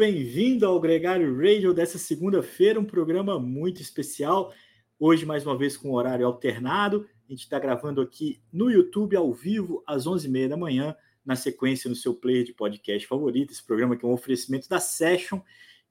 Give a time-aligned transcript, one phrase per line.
[0.00, 4.50] bem-vindo ao Gregário Radio dessa segunda-feira, um programa muito especial.
[4.98, 7.06] Hoje, mais uma vez, com horário alternado.
[7.28, 11.90] A gente está gravando aqui no YouTube, ao vivo, às 11h30 da manhã, na sequência
[11.90, 13.52] no seu player de podcast favorito.
[13.52, 15.42] Esse programa que é um oferecimento da Session.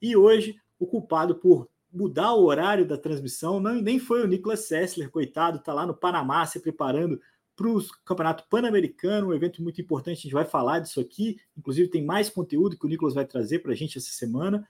[0.02, 4.62] E hoje, o culpado por mudar o horário da transmissão não, nem foi o Nicolas
[4.62, 7.22] Sessler, coitado, está lá no Panamá se preparando
[7.60, 11.90] para o Campeonato Pan-Americano, um evento muito importante, a gente vai falar disso aqui, inclusive
[11.90, 14.66] tem mais conteúdo que o Nicolas vai trazer para a gente essa semana,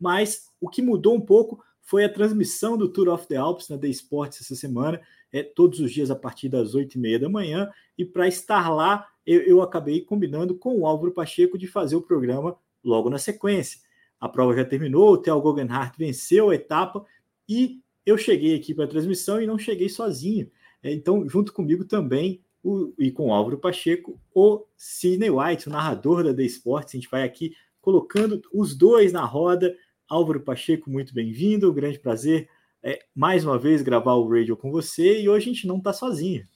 [0.00, 3.76] mas o que mudou um pouco foi a transmissão do Tour of the Alps na
[3.76, 8.06] The Sports essa semana, é todos os dias a partir das 8h30 da manhã, e
[8.06, 12.56] para estar lá, eu, eu acabei combinando com o Álvaro Pacheco de fazer o programa
[12.82, 13.80] logo na sequência.
[14.18, 17.04] A prova já terminou, o Theo Guggenhardt venceu a etapa,
[17.46, 20.50] e eu cheguei aqui para a transmissão e não cheguei sozinho.
[20.82, 25.72] É, então, junto comigo também, o, e com o Álvaro Pacheco, o Sidney White, o
[25.72, 26.94] narrador da The Sports.
[26.94, 29.74] A gente vai aqui colocando os dois na roda.
[30.08, 32.48] Álvaro Pacheco, muito bem-vindo, grande prazer
[32.82, 35.92] é, mais uma vez gravar o radio com você e hoje a gente não está
[35.92, 36.46] sozinho.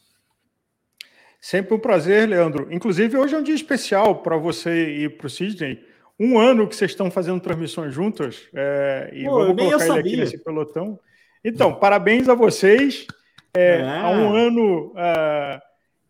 [1.41, 2.73] Sempre um prazer, Leandro.
[2.73, 5.85] Inclusive, hoje é um dia especial para você e para o Sidney.
[6.19, 10.17] Um ano que vocês estão fazendo transmissões juntas é, e Pô, vamos colocar ele aqui
[10.17, 10.99] nesse pelotão.
[11.45, 13.07] Então, parabéns a vocês.
[13.57, 13.89] É, é.
[13.89, 15.61] Há um ano uh,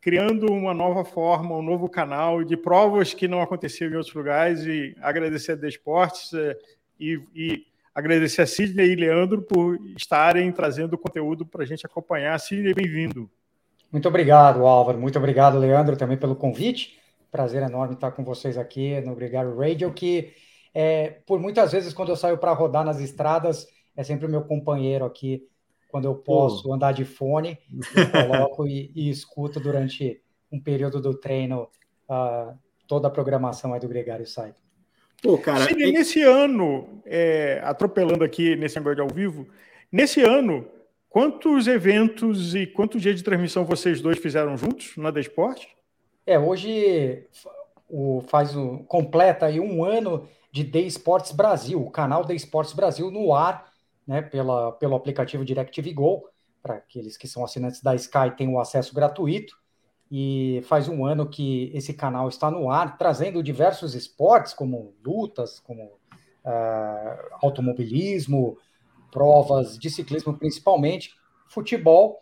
[0.00, 4.64] criando uma nova forma, um novo canal de provas que não aconteciam em outros lugares
[4.64, 6.56] e agradecer a Desportes uh,
[6.98, 12.39] e, e, agradecer a Sidney e Leandro por estarem trazendo conteúdo para a gente acompanhar.
[12.41, 13.31] Sidney, bem-vindo.
[13.92, 14.99] Muito obrigado, Álvaro.
[14.99, 16.99] Muito obrigado, Leandro, também pelo convite.
[17.31, 20.32] Prazer enorme estar com vocês aqui no Obrigado Radio, que
[20.72, 24.43] é, por muitas vezes, quando eu saio para rodar nas estradas, é sempre o meu
[24.43, 25.47] companheiro aqui
[25.94, 26.75] quando eu posso Pô.
[26.75, 31.69] andar de fone, eu coloco e, e, escuto durante um período do treino
[32.10, 32.53] uh,
[32.88, 34.60] toda a programação aí do Gregário Site.
[35.22, 35.93] Pô, cara, Sim, é...
[35.93, 39.47] nesse ano, é, atropelando aqui nesse negócio de ao vivo,
[39.93, 40.66] nesse ano,
[41.09, 45.69] quantos eventos e quantos dias de transmissão vocês dois fizeram juntos na Desporte?
[46.26, 47.25] É, hoje
[47.88, 52.72] o, faz o, completa aí um ano de The Sports Brasil, o canal The Sports
[52.72, 53.72] Brasil no ar
[54.06, 56.28] né, pela, pelo aplicativo DirecTV Go,
[56.62, 59.56] para aqueles que são assinantes da Sky têm o acesso gratuito.
[60.10, 65.59] E faz um ano que esse canal está no ar, trazendo diversos esportes, como lutas,
[65.60, 68.56] como uh, automobilismo,
[69.10, 71.10] provas de ciclismo principalmente,
[71.48, 72.20] futebol,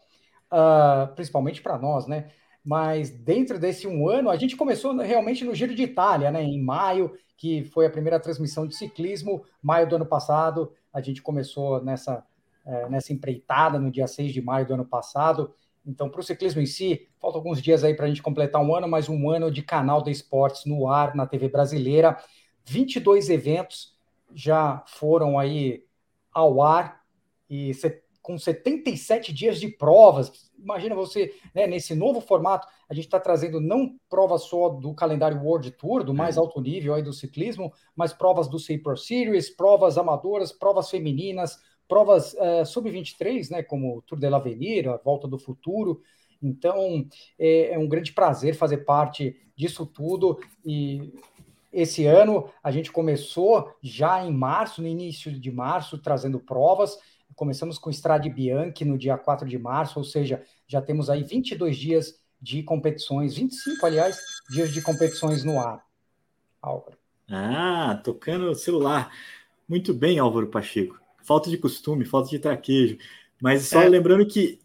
[0.53, 2.31] uh, principalmente para nós, né?
[2.65, 6.43] Mas dentro desse um ano, a gente começou realmente no Giro de Itália, né?
[6.43, 11.21] Em maio, que foi a primeira transmissão de ciclismo, maio do ano passado, a gente
[11.21, 12.25] começou nessa,
[12.65, 15.53] é, nessa empreitada no dia 6 de maio do ano passado.
[15.85, 18.75] Então, para o ciclismo em si, faltam alguns dias aí para a gente completar um
[18.75, 22.17] ano, mais um ano de canal de esportes no ar, na TV brasileira.
[22.65, 23.97] 22 eventos
[24.33, 25.85] já foram aí
[26.33, 27.03] ao ar
[27.51, 27.73] e
[28.23, 30.51] com 77 dias de provas.
[30.57, 35.43] Imagina você, né, nesse novo formato, a gente está trazendo não provas só do calendário
[35.43, 36.41] World Tour, do mais é.
[36.41, 42.35] alto nível aí do ciclismo, mas provas do Pro Series, provas amadoras, provas femininas, provas
[42.35, 46.01] uh, sub-23, né, como o Tour de l'Avenir, a Volta do Futuro.
[46.41, 47.07] Então,
[47.39, 51.13] é, é um grande prazer fazer parte disso tudo e
[51.73, 56.99] esse ano a gente começou já em março, no início de março, trazendo provas.
[57.43, 61.77] Começamos com Strade Bianchi no dia 4 de março, ou seja, já temos aí 22
[61.77, 64.17] dias de competições, 25, aliás,
[64.49, 65.85] dias de competições no ar.
[66.63, 66.97] Álvaro.
[67.29, 69.11] Ah, tocando o celular.
[69.69, 71.01] Muito bem, Álvaro Pacheco.
[71.25, 72.97] Falta de costume, falta de traquejo.
[73.41, 73.89] Mas só é.
[73.89, 74.61] lembrando que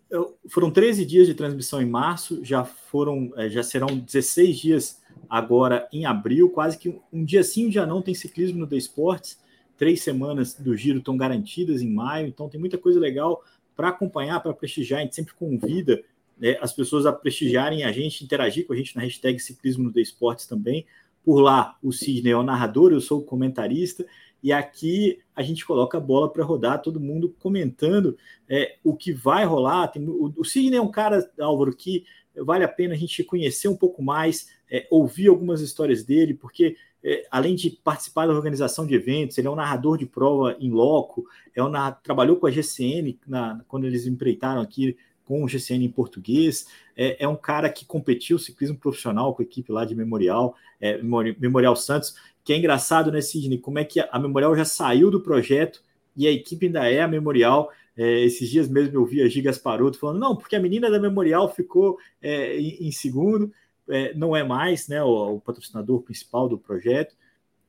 [0.48, 5.90] foram 13 dias de transmissão em março, já foram, é, já serão 16 dias agora
[5.92, 9.40] em abril, quase que um dia sim, um dia não tem ciclismo no The Sports
[9.78, 13.44] três semanas do giro estão garantidas em maio, então tem muita coisa legal
[13.76, 15.00] para acompanhar, para prestigiar.
[15.00, 16.04] A gente sempre convida
[16.38, 20.00] né, as pessoas a prestigiarem a gente, interagir com a gente na hashtag Ciclismo no
[20.00, 20.86] Esportes também.
[21.24, 24.06] Por lá, o Sidney é o narrador, eu sou o comentarista,
[24.42, 29.12] e aqui a gente coloca a bola para rodar, todo mundo comentando é, o que
[29.12, 29.90] vai rolar.
[29.90, 33.68] Tem, o, o Sidney é um cara, Álvaro, que vale a pena a gente conhecer
[33.68, 38.86] um pouco mais, é, ouvir algumas histórias dele, porque é, além de participar da organização
[38.86, 41.26] de eventos, ele é um narrador de prova em loco,
[41.56, 41.72] é um,
[42.04, 47.24] trabalhou com a GCN na, quando eles empreitaram aqui com o GCN em português, é,
[47.24, 51.76] é, um cara que competiu ciclismo profissional com a equipe lá de Memorial, é, Memorial
[51.76, 55.20] Santos, que é engraçado, né, Sidney, como é que a, a Memorial já saiu do
[55.20, 55.82] projeto
[56.16, 59.58] e a equipe ainda é a Memorial, é, esses dias mesmo eu vi a Gigas
[59.58, 63.52] Paruto falando, não, porque a menina da Memorial ficou é, em, em, segundo,
[63.90, 67.16] é, não é mais né, o, o, patrocinador principal do projeto.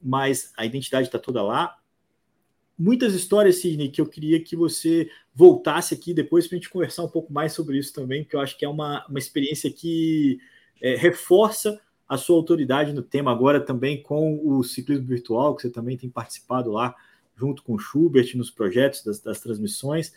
[0.00, 1.76] mas a identidade está toda lá.
[2.79, 7.03] Muitas histórias, Sidney, que eu queria que você voltasse aqui depois para a gente conversar
[7.03, 10.38] um pouco mais sobre isso também, porque eu acho que é uma, uma experiência que
[10.81, 15.71] é, reforça a sua autoridade no tema agora também com o ciclismo virtual, que você
[15.71, 16.94] também tem participado lá
[17.37, 20.12] junto com o Schubert nos projetos das, das transmissões.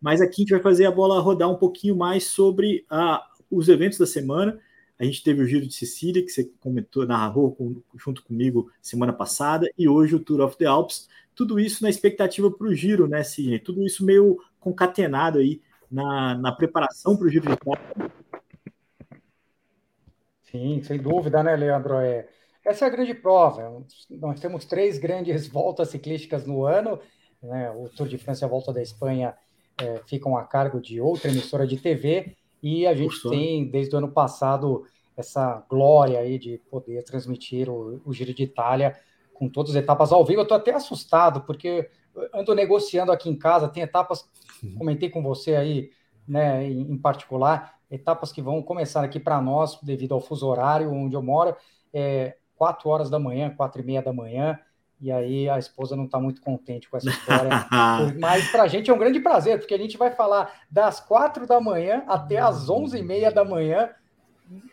[0.00, 3.68] Mas aqui a gente vai fazer a bola rodar um pouquinho mais sobre a, os
[3.68, 4.58] eventos da semana.
[4.98, 9.12] A gente teve o Giro de Sicília, que você comentou, narrou com, junto comigo semana
[9.12, 11.08] passada, e hoje o Tour of the Alps.
[11.34, 13.58] Tudo isso na expectativa para o Giro, né, Sidney?
[13.58, 15.60] Tudo isso meio concatenado aí
[15.90, 18.12] na, na preparação para o Giro de Itália.
[20.42, 21.94] Sim, sem dúvida, né, Leandro?
[21.96, 22.28] É,
[22.64, 23.84] essa é a grande prova.
[24.10, 27.00] Nós temos três grandes voltas ciclísticas no ano.
[27.42, 27.70] Né?
[27.70, 29.34] O Tour de França e a Volta da Espanha
[29.80, 32.36] é, ficam a cargo de outra emissora de TV.
[32.62, 34.84] E a gente tem, desde o ano passado,
[35.16, 38.96] essa glória aí de poder transmitir o, o Giro de Itália
[39.34, 40.40] com todas as etapas ao vivo.
[40.40, 41.88] Eu estou até assustado, porque
[42.32, 44.24] ando negociando aqui em casa, tem etapas,
[44.78, 45.90] comentei com você aí,
[46.26, 50.92] né, em, em particular, etapas que vão começar aqui para nós, devido ao fuso horário
[50.92, 51.56] onde eu moro,
[51.92, 54.58] é, 4 horas da manhã, quatro e meia da manhã,
[55.02, 57.50] e aí a esposa não está muito contente com essa história.
[58.20, 61.44] Mas para a gente é um grande prazer, porque a gente vai falar das quatro
[61.44, 63.90] da manhã até as onze e meia da manhã,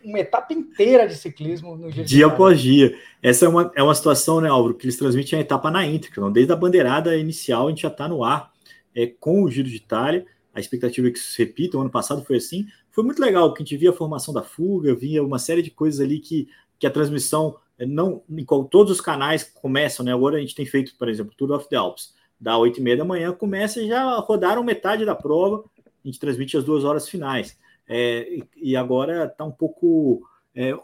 [0.04, 2.96] uma etapa inteira de ciclismo no Giro Dia após dia.
[3.24, 6.20] Essa é uma, é uma situação, né, Álvaro, que eles transmitem a etapa na íntegra.
[6.20, 8.52] Então, desde a bandeirada inicial, a gente já está no ar
[8.94, 10.25] é, com o Giro de Itália.
[10.54, 11.78] A expectativa é que isso se repita.
[11.78, 12.68] O ano passado foi assim.
[12.92, 15.72] Foi muito legal, porque a gente via a formação da fuga, via uma série de
[15.72, 17.56] coisas ali que, que a transmissão
[17.86, 20.14] não em todos os canais começam, né?
[20.14, 22.98] Agora a gente tem feito, por exemplo, Tour of the Alps, da 8 e meia
[22.98, 27.08] da manhã, começa e já rodaram metade da prova, a gente transmite as duas horas
[27.08, 27.58] finais.
[27.88, 30.22] É, e agora está um pouco
[30.56, 30.76] é,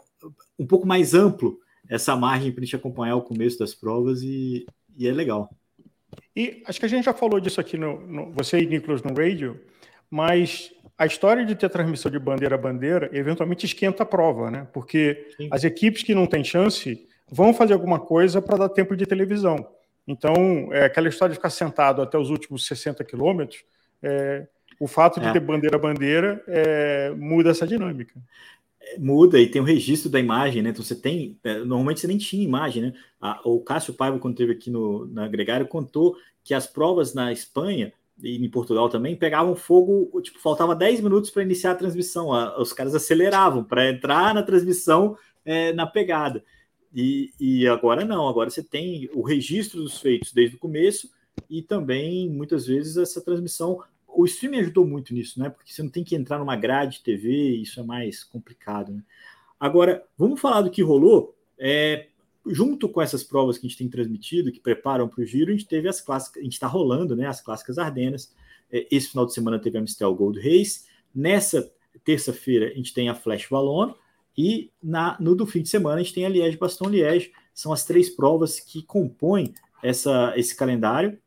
[0.58, 1.58] um pouco mais amplo
[1.88, 4.66] essa margem para a gente acompanhar o começo das provas e,
[4.96, 5.50] e, é legal.
[6.34, 9.14] E acho que a gente já falou disso aqui no, no você e Nicolas no
[9.14, 9.60] radio,
[10.10, 14.66] mas a história de ter transmissão de bandeira a bandeira eventualmente esquenta a prova, né?
[14.72, 15.48] Porque Sim.
[15.50, 19.68] as equipes que não têm chance vão fazer alguma coisa para dar tempo de televisão.
[20.06, 23.64] Então, é, aquela história de ficar sentado até os últimos 60 quilômetros,
[24.02, 24.46] é,
[24.78, 25.32] o fato de é.
[25.32, 28.14] ter bandeira a bandeira é, muda essa dinâmica.
[28.98, 30.70] Muda e tem o registro da imagem, né?
[30.70, 31.36] Então você tem.
[31.42, 32.92] É, normalmente você nem tinha imagem, né?
[33.20, 37.32] A, o Cássio Paiva, quando esteve aqui no, na Gregário, contou que as provas na
[37.32, 37.92] Espanha
[38.22, 42.30] e em Portugal também, pegavam fogo, tipo, faltava 10 minutos para iniciar a transmissão.
[42.58, 46.42] Os caras aceleravam para entrar na transmissão é, na pegada.
[46.94, 51.10] E, e, agora não, agora você tem o registro dos feitos desde o começo
[51.50, 53.82] e também, muitas vezes, essa transmissão.
[54.08, 55.50] O streaming ajudou muito nisso, né?
[55.50, 58.92] Porque você não tem que entrar numa grade de TV, isso é mais complicado.
[58.92, 59.02] Né?
[59.60, 61.36] Agora, vamos falar do que rolou.
[61.58, 62.06] É,
[62.48, 65.52] junto com essas provas que a gente tem transmitido, que preparam para o giro, a
[65.52, 67.26] gente teve as clássicas, a gente está rolando, né?
[67.26, 68.34] As clássicas Ardenas.
[68.70, 70.84] É, esse final de semana teve a Mistel Gold Race.
[71.14, 71.70] Nessa
[72.04, 73.94] terça-feira a gente tem a Flash Wallon
[74.36, 77.32] e na, no do fim de semana a gente tem a Liège Baston Liège.
[77.54, 81.18] São as três provas que compõem essa, esse calendário.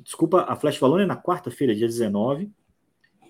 [0.00, 2.50] Desculpa, a Flash Wallon é na quarta-feira, dia 19.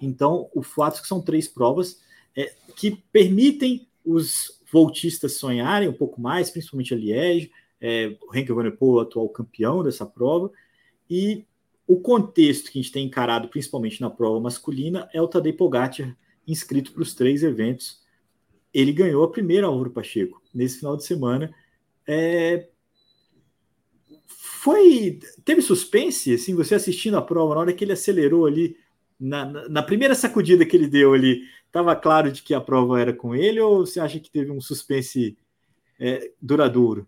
[0.01, 2.01] Então, o fato é que são três provas
[2.35, 8.51] é, que permitem os voltistas sonharem um pouco mais, principalmente a Liège, é, o Henk
[8.53, 10.51] o atual campeão dessa prova,
[11.09, 11.45] e
[11.87, 16.17] o contexto que a gente tem encarado, principalmente na prova masculina, é o Tadej Pogacar
[16.47, 18.01] inscrito para os três eventos.
[18.73, 21.55] Ele ganhou a primeira Álvaro Pacheco nesse final de semana.
[22.07, 22.69] É...
[24.27, 28.77] Foi teve suspense, assim, você assistindo a prova na hora que ele acelerou ali
[29.19, 31.41] na, na, primeira sacudida que ele deu ali,
[31.77, 34.63] Estava claro de que a prova era com ele ou você acha que teve um
[34.63, 35.37] suspense
[36.01, 37.07] é, duradouro?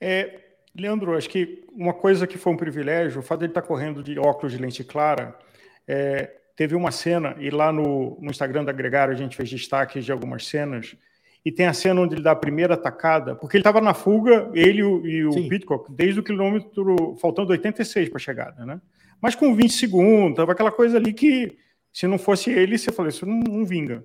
[0.00, 0.40] É,
[0.76, 3.68] Leandro, acho que uma coisa que foi um privilégio, o fato de ele estar tá
[3.68, 5.38] correndo de óculos de lente clara,
[5.86, 10.04] é, teve uma cena, e lá no, no Instagram da Gregário a gente fez destaques
[10.04, 10.96] de algumas cenas,
[11.44, 14.50] e tem a cena onde ele dá a primeira atacada, porque ele estava na fuga,
[14.52, 18.80] ele e o Pitcock, desde o quilômetro, faltando 86 para a chegada, né?
[19.20, 21.58] Mas com 20 segundos, tava aquela coisa ali que
[21.92, 24.04] se não fosse ele, você falou, isso não, não vinga.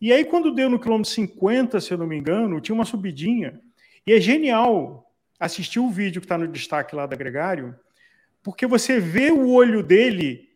[0.00, 3.60] E aí, quando deu no quilômetro 50, se eu não me engano, tinha uma subidinha.
[4.06, 7.74] E é genial assistir o vídeo que está no destaque lá da Gregário,
[8.42, 10.48] porque você vê o olho dele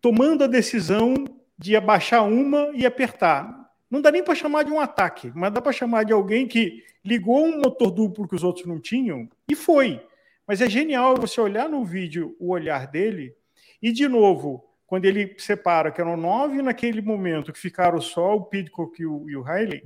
[0.00, 1.14] tomando a decisão
[1.58, 3.66] de abaixar uma e apertar.
[3.90, 6.82] Não dá nem para chamar de um ataque, mas dá para chamar de alguém que
[7.04, 10.00] ligou um motor duplo que os outros não tinham e foi.
[10.46, 13.34] Mas é genial você olhar no vídeo o olhar dele
[13.82, 18.44] e, de novo, quando ele separa, que eram nove naquele momento, que ficaram só o
[18.44, 19.82] Pidcock e o, e o Riley,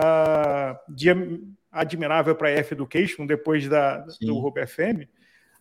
[0.00, 1.08] uh, de
[1.70, 5.08] admirável para a F Education, depois da, do Ruby FM.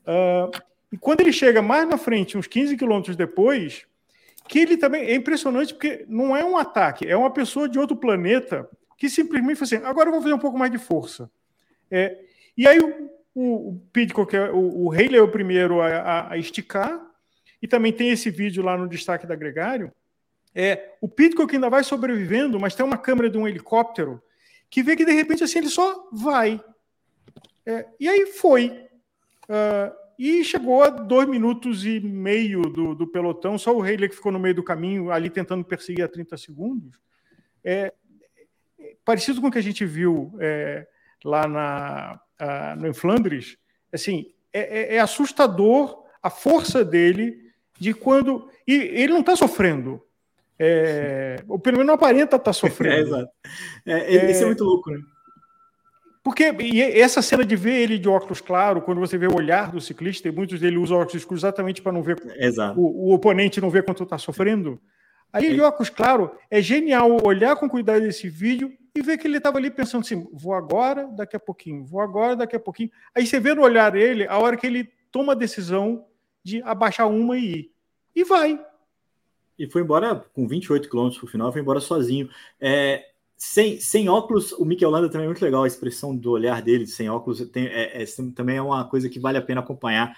[0.03, 0.49] Uh,
[0.91, 3.85] e quando ele chega mais na frente, uns 15 quilômetros depois,
[4.47, 7.97] que ele também é impressionante porque não é um ataque, é uma pessoa de outro
[7.97, 11.29] planeta que simplesmente fala assim: agora eu vou fazer um pouco mais de força.
[11.91, 12.17] É,
[12.57, 12.79] e aí
[13.37, 16.99] o, o, Pidcock, é, o, o Haley é o primeiro a, a, a, esticar,
[17.61, 19.91] e também tem esse vídeo lá no destaque da Gregário.
[20.55, 24.19] É, o Pidcock ainda vai sobrevivendo, mas tem uma câmera de um helicóptero
[24.71, 26.59] que vê que de repente assim ele só vai.
[27.63, 28.69] É, e aí foi.
[29.43, 34.15] Uh, e chegou a dois minutos e meio do, do pelotão, só o Haley que
[34.15, 36.99] ficou no meio do caminho, ali tentando perseguir a 30 segundos.
[37.63, 37.93] É,
[39.05, 40.87] parecido com o que a gente viu é,
[41.23, 43.57] lá na, a, no Flandres,
[43.91, 47.37] assim, é, é, é, assustador a força dele
[47.79, 48.49] de quando.
[48.67, 50.01] E ele não está sofrendo.
[50.59, 52.95] É, ou pelo menos não aparenta estar tá sofrendo.
[53.85, 54.27] É, exato.
[54.27, 54.99] É, isso é muito louco, né?
[56.23, 56.43] Porque
[56.95, 60.27] essa cena de ver ele de óculos claro, quando você vê o olhar do ciclista,
[60.27, 62.17] e muitos dele usam óculos escuros exatamente para não ver
[62.75, 64.77] o, o, oponente não ver quanto está sofrendo.
[65.31, 69.37] Aí de óculos claro, é genial olhar com cuidado esse vídeo e ver que ele
[69.37, 72.91] estava ali pensando assim: vou agora, daqui a pouquinho, vou agora, daqui a pouquinho.
[73.13, 76.05] Aí você vê no olhar dele a hora que ele toma a decisão
[76.43, 77.71] de abaixar uma e ir.
[78.15, 78.59] E vai.
[79.57, 82.29] E foi embora com 28 km o final, foi embora sozinho.
[82.59, 86.61] É, sem, sem óculos, o Mikel Landa também é muito legal, a expressão do olhar
[86.61, 90.17] dele sem óculos tem, é, é, também é uma coisa que vale a pena acompanhar.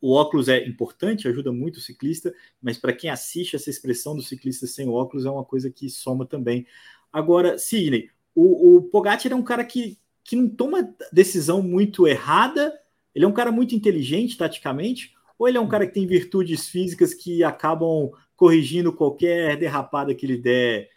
[0.00, 4.22] O óculos é importante, ajuda muito o ciclista, mas para quem assiste essa expressão do
[4.22, 6.66] ciclista sem óculos é uma coisa que soma também.
[7.12, 12.72] Agora, Sidney, o, o Pogacar é um cara que, que não toma decisão muito errada,
[13.14, 16.68] ele é um cara muito inteligente taticamente, ou ele é um cara que tem virtudes
[16.68, 20.88] físicas que acabam corrigindo qualquer derrapada que ele der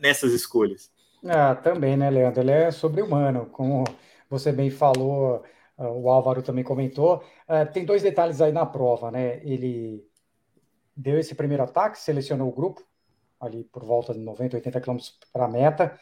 [0.00, 0.90] nessas escolhas.
[1.24, 2.42] Ah, também, né, Leandro?
[2.42, 3.84] Ele é sobre-humano, como
[4.28, 5.42] você bem falou,
[5.76, 7.22] ah, o Álvaro também comentou.
[7.46, 9.40] Ah, tem dois detalhes aí na prova, né?
[9.44, 10.04] Ele
[10.96, 12.84] deu esse primeiro ataque, selecionou o grupo,
[13.40, 14.98] ali por volta de 90, 80 km
[15.32, 15.98] para a meta.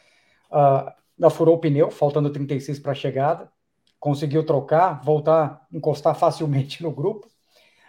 [0.51, 3.51] Uh, furou o pneu, faltando 36 para a chegada.
[3.99, 7.27] Conseguiu trocar, voltar, encostar facilmente no grupo.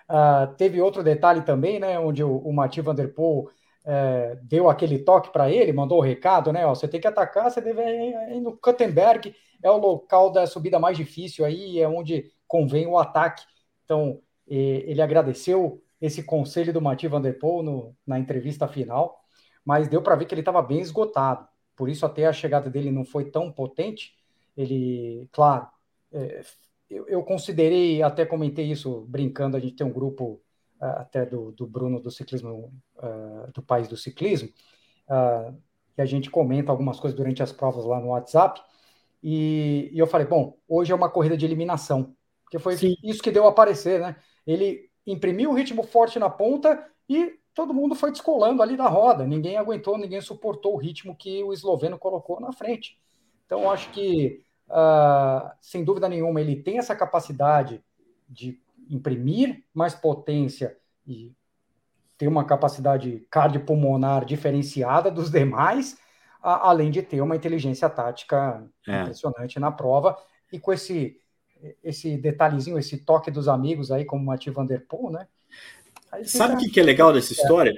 [0.08, 1.98] Uh, teve outro detalhe também, né?
[1.98, 3.50] Onde o, o Mati Vanderpool
[3.90, 6.66] é, deu aquele toque para ele, mandou o recado, né?
[6.66, 10.78] Ó, você tem que atacar, você deve ir no Kuttenberg, é o local da subida
[10.78, 13.44] mais difícil aí, é onde convém o ataque.
[13.84, 19.18] Então, ele agradeceu esse conselho do Mati Van Der Poel no, na entrevista final,
[19.64, 21.48] mas deu para ver que ele estava bem esgotado.
[21.78, 24.16] Por isso até a chegada dele não foi tão potente.
[24.56, 25.68] Ele, claro,
[26.12, 26.42] é,
[26.90, 30.42] eu, eu, considerei, até comentei isso brincando, a gente tem um grupo
[30.80, 34.48] até do, do Bruno do ciclismo, uh, do país do ciclismo,
[35.08, 35.56] uh,
[35.94, 38.60] que a gente comenta algumas coisas durante as provas lá no WhatsApp,
[39.22, 42.94] e, e eu falei, bom, hoje é uma corrida de eliminação, porque foi Sim.
[43.02, 44.16] isso que deu a aparecer, né?
[44.46, 49.26] Ele imprimiu um ritmo forte na ponta e todo mundo foi descolando ali da roda,
[49.26, 52.96] ninguém aguentou, ninguém suportou o ritmo que o esloveno colocou na frente.
[53.44, 57.82] Então, acho que, uh, sem dúvida nenhuma, ele tem essa capacidade
[58.28, 61.34] de imprimir mais potência e
[62.16, 65.98] ter uma capacidade cardiopulmonar diferenciada dos demais,
[66.40, 69.02] a, além de ter uma inteligência tática é.
[69.02, 70.16] impressionante na prova
[70.52, 71.20] e com esse
[71.82, 75.26] esse detalhezinho, esse toque dos amigos aí, como o Mati Vanderpool, né?
[76.24, 77.72] Sabe o que, que é legal dessa história?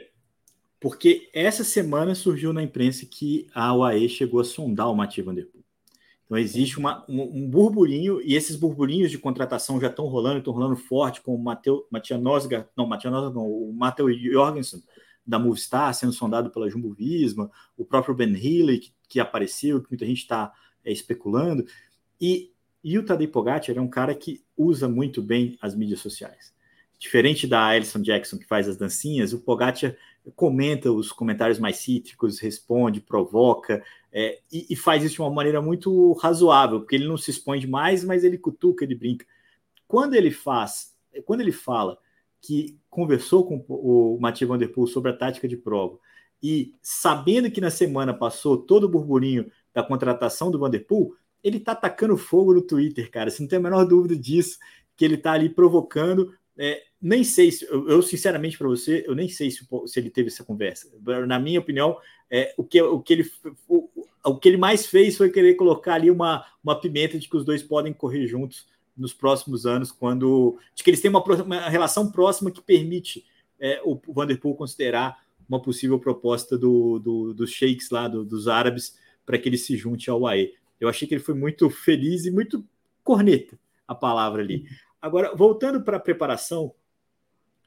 [0.80, 5.60] Porque essa semana surgiu na imprensa que a UAE chegou a sondar o Mati Vanderpool.
[6.25, 10.52] Então existe uma, um, um, burburinho, e esses burburinhos de contratação já estão rolando, estão
[10.52, 11.87] rolando forte, com o Mateu,
[12.20, 14.80] Nosga, não, Matias Nosga, não, o Matheus Jorgensen,
[15.26, 19.90] da Movistar, sendo sondado pela Jumbo Visma, o próprio Ben Healy, que, que apareceu, que
[19.90, 20.52] muita gente está
[20.84, 21.66] é, especulando,
[22.20, 26.54] e, e o Tadej Pogacar é um cara que usa muito bem as mídias sociais.
[27.00, 29.97] Diferente da Alison Jackson, que faz as dancinhas, o Pogacar
[30.37, 35.62] comenta os comentários mais cítricos, responde, provoca, é, e, e, faz isso de uma maneira
[35.62, 39.25] muito razoável, porque ele não se expõe demais, mas ele cutuca, ele brinca.
[39.88, 41.97] Quando ele faz, quando ele fala
[42.38, 45.99] que conversou com o Mathieu Van Der Poel sobre a tática de prova,
[46.42, 51.14] e sabendo que na semana passou todo o burburinho da contratação do Van Der Poel,
[51.42, 53.30] ele tá atacando fogo no Twitter, cara.
[53.30, 54.59] Você não tem a menor dúvida disso,
[54.97, 59.14] que ele tá ali provocando é, nem sei se, eu, eu sinceramente para você, eu
[59.14, 60.88] nem sei se, se, ele teve essa conversa.
[61.26, 61.97] Na minha opinião,
[62.30, 63.30] é, o, que, o, que ele,
[63.69, 63.88] o,
[64.25, 67.45] o que ele mais fez foi querer colocar ali uma, uma pimenta de que os
[67.45, 68.66] dois podem correr juntos
[68.97, 73.25] nos próximos anos, quando de que eles têm uma, uma relação próxima que permite
[73.59, 78.97] é, o Vanderpool considerar uma possível proposta do, do, dos sheiks lá, do, dos árabes,
[79.25, 80.54] para que ele se junte ao AE.
[80.78, 82.64] Eu achei que ele foi muito feliz e muito
[83.02, 84.64] corneta a palavra ali.
[85.00, 86.75] Agora, voltando para a preparação,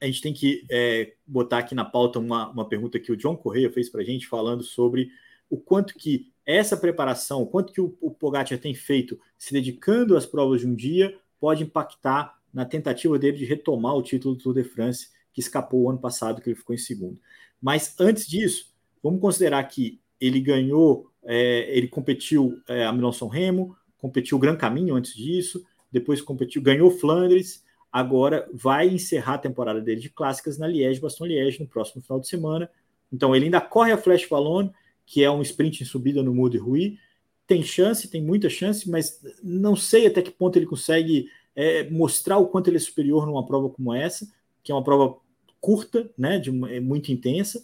[0.02, 3.38] a gente tem que é, botar aqui na pauta uma, uma pergunta que o John
[3.38, 5.10] Correia fez para a gente, falando sobre
[5.50, 10.18] o quanto que essa preparação, o quanto que o, o Pogacar tem feito se dedicando
[10.18, 14.44] às provas de um dia, pode impactar na tentativa dele de retomar o título do
[14.44, 17.20] Tour de France, que escapou o ano passado, que ele ficou em segundo.
[17.62, 23.76] Mas antes disso, vamos considerar que ele ganhou, é, ele competiu é, a Milão-São Remo,
[23.98, 29.80] competiu o Gran Caminho antes disso, depois competiu, ganhou Flandres, agora vai encerrar a temporada
[29.80, 32.68] dele de clássicas na Liège, Baston Liège, no próximo final de semana.
[33.12, 34.72] Então ele ainda corre a Flash Wallonne,
[35.06, 36.98] que é um sprint em subida no Muro de Rui.
[37.46, 42.40] Tem chance, tem muita chance, mas não sei até que ponto ele consegue é, mostrar
[42.40, 44.28] o quanto ele é superior numa prova como essa,
[44.64, 45.16] que é uma prova
[45.62, 47.64] curta, né, de, é muito intensa.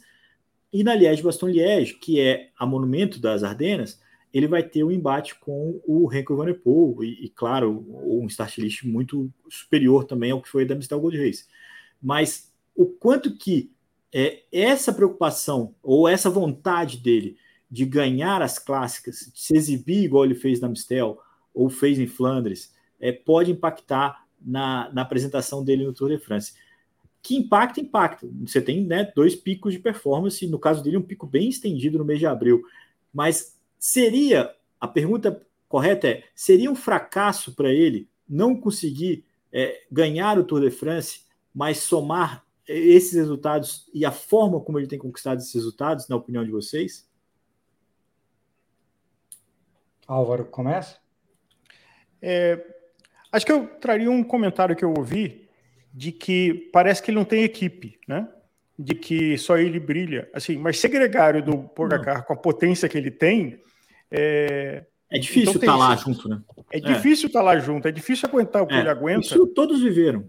[0.71, 3.99] E na Liège Baston Liège, que é a monumento das Ardenas,
[4.33, 8.83] ele vai ter um embate com o Renko Evenepoel e, e, claro, um start list
[8.83, 11.45] muito superior também ao que foi da Mistel Gold Race.
[12.01, 13.71] Mas o quanto que
[14.13, 17.37] é, essa preocupação ou essa vontade dele
[17.69, 21.19] de ganhar as clássicas, de se exibir igual ele fez na Mistel
[21.53, 26.53] ou fez em Flandres, é, pode impactar na, na apresentação dele no Tour de France.
[27.21, 28.27] Que impacta, impacta.
[28.45, 32.05] Você tem né, dois picos de performance, no caso dele, um pico bem estendido no
[32.05, 32.63] mês de abril.
[33.13, 40.37] Mas Seria, a pergunta correta é: seria um fracasso para ele não conseguir é, ganhar
[40.37, 41.21] o Tour de France,
[41.53, 46.43] mas somar esses resultados e a forma como ele tem conquistado esses resultados, na opinião
[46.43, 47.09] de vocês?
[50.05, 50.97] Álvaro, começa?
[52.21, 52.63] É,
[53.31, 55.49] acho que eu traria um comentário que eu ouvi
[55.93, 58.27] de que parece que ele não tem equipe, né?
[58.81, 60.29] De que só ele brilha.
[60.33, 63.59] Assim, mas ser gregário do Pogacar com a potência que ele tem,
[64.09, 66.41] é, é difícil estar então, tá lá junto, né?
[66.71, 67.41] É difícil estar é.
[67.41, 69.25] tá lá junto, é difícil aguentar o que é, ele aguenta.
[69.25, 70.25] Isso todos viveram.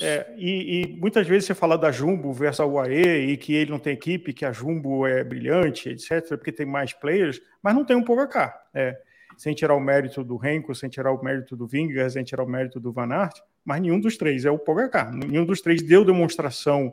[0.00, 3.72] É, e, e, muitas vezes você fala da Jumbo versus a UAE e que ele
[3.72, 7.84] não tem equipe, que a Jumbo é brilhante, etc., porque tem mais players, mas não
[7.84, 8.54] tem um Pogacar.
[8.72, 8.96] É,
[9.36, 12.48] sem tirar o mérito do Renko, sem tirar o mérito do Vingegaard, sem tirar o
[12.48, 15.12] mérito do Van Aert, mas nenhum dos três é o Pogacar.
[15.12, 16.92] Nenhum dos três deu demonstração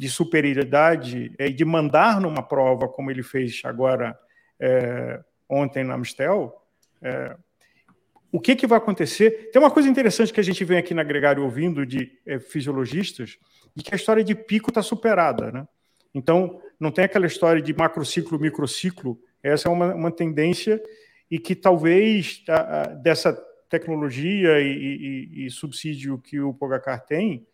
[0.00, 4.18] de superioridade e de mandar numa prova como ele fez agora
[4.58, 6.58] é, ontem na Amstel,
[7.02, 7.36] é,
[8.32, 9.50] o que, que vai acontecer?
[9.52, 13.36] Tem uma coisa interessante que a gente vem aqui na Gregário ouvindo de é, fisiologistas,
[13.76, 15.52] de que a história de pico está superada.
[15.52, 15.68] Né?
[16.14, 19.20] Então, não tem aquela história de macrociclo, microciclo.
[19.42, 20.82] Essa é uma, uma tendência
[21.30, 23.34] e que talvez a, a, dessa
[23.68, 27.46] tecnologia e, e, e, subsídio que o Pogacar tem,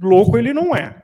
[0.00, 1.02] louco ele não é.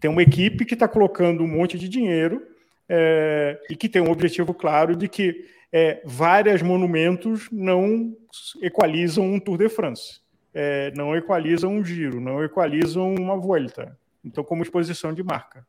[0.00, 2.42] Tem uma equipe que está colocando um monte de dinheiro
[2.88, 8.14] é, e que tem um objetivo claro de que é, vários monumentos não
[8.62, 10.20] equalizam um Tour de France,
[10.54, 13.96] é, não equalizam um giro, não equalizam uma volta.
[14.24, 15.66] Então, como exposição de marca.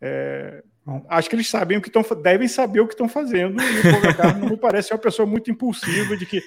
[0.00, 0.62] É,
[1.08, 3.60] acho que eles sabem o que estão, devem saber o que estão fazendo.
[3.60, 6.40] E o Pogacar não me parece uma pessoa muito impulsiva de que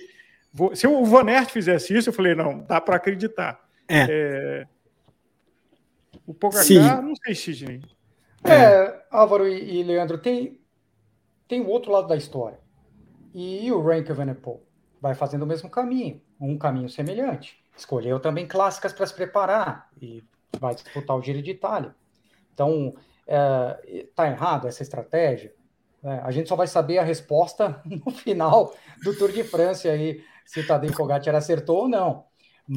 [0.54, 3.60] vou, se o Van Aert fizesse isso, eu falei não, dá para acreditar.
[3.88, 4.66] É.
[6.26, 6.80] o Pogacar, Sim.
[6.80, 7.82] não sei, Sidney.
[8.44, 10.60] É, é, Álvaro e, e, Leandro, tem,
[11.48, 12.60] tem o outro lado da história.
[13.34, 14.64] E o Rank Evenepoel
[15.00, 17.64] vai fazendo o mesmo caminho, um caminho semelhante.
[17.76, 20.24] Escolheu também clássicas para se preparar e
[20.60, 21.96] vai disputar o Giro de Itália.
[22.54, 22.94] Então,
[23.26, 25.54] está é, errado essa estratégia?
[26.04, 30.24] É, a gente só vai saber a resposta no final do Tour de França aí,
[30.46, 32.26] se o Tadej Pogacar acertou ou não.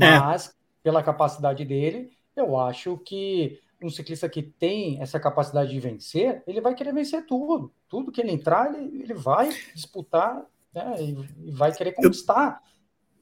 [0.00, 0.18] É.
[0.18, 0.52] Mas, é.
[0.82, 6.60] pela capacidade dele, eu acho que um ciclista que tem essa capacidade de vencer, ele
[6.60, 7.72] vai querer vencer tudo.
[7.88, 12.60] Tudo que ele entrar, ele, ele vai disputar né, e, e, vai querer conquistar.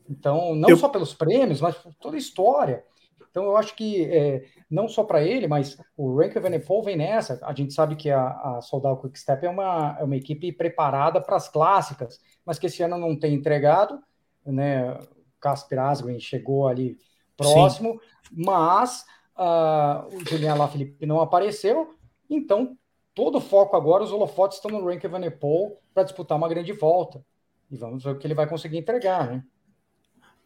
[0.08, 0.76] Então, não eu...
[0.76, 2.84] só pelos prêmios, mas por toda a história.
[3.30, 7.40] Então, eu acho que é, não só para ele, mas o Rank Evenepoel vem nessa.
[7.44, 11.20] A gente sabe que a, a Soldado Quick Step é uma, é uma equipe preparada
[11.20, 13.98] para as clássicas, mas que esse ano não tem entregado.
[14.44, 14.92] Né?
[14.92, 15.08] O
[15.40, 16.98] Casper Asgreen chegou ali
[17.42, 18.44] próximo, Sim.
[18.44, 19.04] mas
[19.36, 21.94] Uh, o Julian Lafilippe não apareceu,
[22.28, 22.76] então
[23.14, 27.24] todo o foco agora, os holofotes estão no Rank Evenepoel para disputar uma grande volta.
[27.70, 29.42] E vamos ver o que ele vai conseguir entregar, né?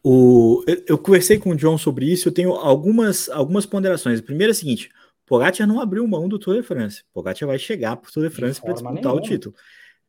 [0.03, 4.19] O, eu conversei com o John sobre isso, eu tenho algumas, algumas ponderações.
[4.19, 4.89] A primeira é a seguinte:
[5.25, 7.03] Pogacar não abriu mão do Tour de France.
[7.13, 9.15] Pogacar vai chegar para o Tour de France para disputar nenhuma.
[9.15, 9.53] o título.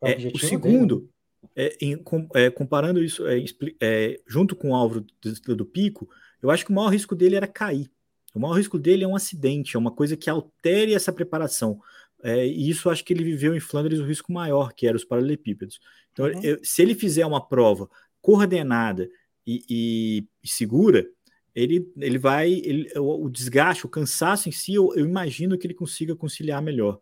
[0.01, 1.11] É, o, é, o segundo,
[1.57, 3.43] é, em, com, é, comparando isso é,
[3.81, 6.09] é, junto com o Álvaro do, do, Pico,
[6.43, 7.91] eu acho que o maior risco dele era cair.
[8.35, 11.81] O maior risco dele é um acidente, é uma coisa que altere essa preparação.
[12.23, 15.05] é, e isso acho que ele viveu em Flandres o risco maior, que era os
[15.05, 15.81] paralelepípedos.
[16.13, 16.43] Então, uhum.
[16.43, 17.89] eu, se ele fizer uma prova
[18.21, 19.09] coordenada
[19.47, 21.09] e, e, e segura,
[21.55, 22.53] ele, ele vai.
[22.53, 26.63] Ele, o, o, desgaste, o cansaço em si, eu, eu, imagino que ele consiga conciliar
[26.63, 27.01] melhor.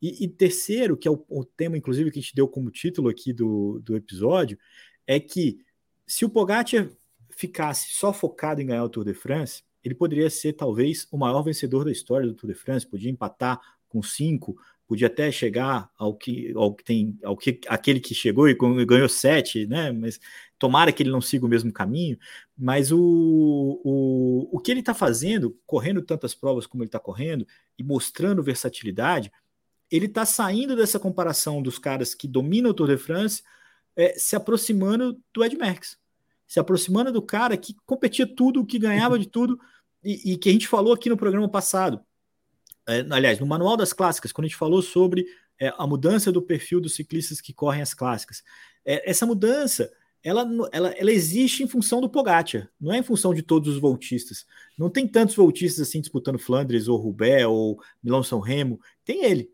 [0.00, 3.08] E, e terceiro, que é o, o, tema, inclusive, que a gente deu como título
[3.08, 4.58] aqui do, do episódio,
[5.06, 5.58] é que
[6.06, 6.90] se o Pogacar
[7.38, 11.40] ficasse só focado em ganhar o Tour de France, ele poderia ser talvez o maior
[11.42, 14.56] vencedor da história do Tour de France, podia empatar com cinco,
[14.88, 19.08] podia até chegar ao que, ao que tem, ao que aquele que chegou e ganhou
[19.08, 19.92] sete, né?
[19.92, 20.18] Mas
[20.58, 22.18] tomara que ele não siga o mesmo caminho.
[22.56, 27.46] Mas o, o, o que ele está fazendo, correndo tantas provas como ele está correndo
[27.78, 29.30] e mostrando versatilidade,
[29.88, 33.44] ele está saindo dessa comparação dos caras que dominam o Tour de France,
[33.94, 35.96] é, se aproximando do Ed Merckx,
[36.48, 39.60] se aproximando do cara que competia tudo, que ganhava de tudo
[40.02, 42.00] e, e que a gente falou aqui no programa passado
[42.88, 45.26] é, aliás, no Manual das Clássicas, quando a gente falou sobre
[45.60, 48.42] é, a mudança do perfil dos ciclistas que correm as clássicas,
[48.82, 49.92] é, essa mudança
[50.24, 53.80] ela, ela, ela existe em função do Pogacar, não é em função de todos os
[53.80, 54.44] voltistas.
[54.76, 59.50] Não tem tantos voltistas assim disputando Flandres ou Roubaix ou Milão-São Remo, tem ele.